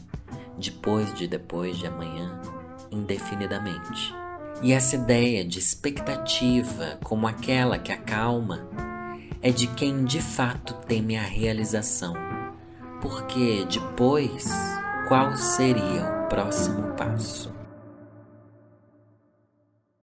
depois 0.56 1.12
de 1.14 1.26
depois 1.26 1.76
de 1.76 1.86
amanhã, 1.86 2.40
indefinidamente. 2.90 4.14
E 4.62 4.72
essa 4.72 4.96
ideia 4.96 5.44
de 5.44 5.58
expectativa, 5.58 6.98
como 7.02 7.26
aquela 7.26 7.78
que 7.78 7.90
acalma, 7.90 8.68
é 9.42 9.50
de 9.50 9.66
quem 9.68 10.04
de 10.04 10.20
fato 10.20 10.74
teme 10.86 11.16
a 11.16 11.22
realização. 11.22 12.14
Porque 13.00 13.66
depois, 13.70 14.50
qual 15.10 15.36
seria 15.36 16.04
o 16.04 16.28
próximo 16.28 16.94
passo? 16.94 17.59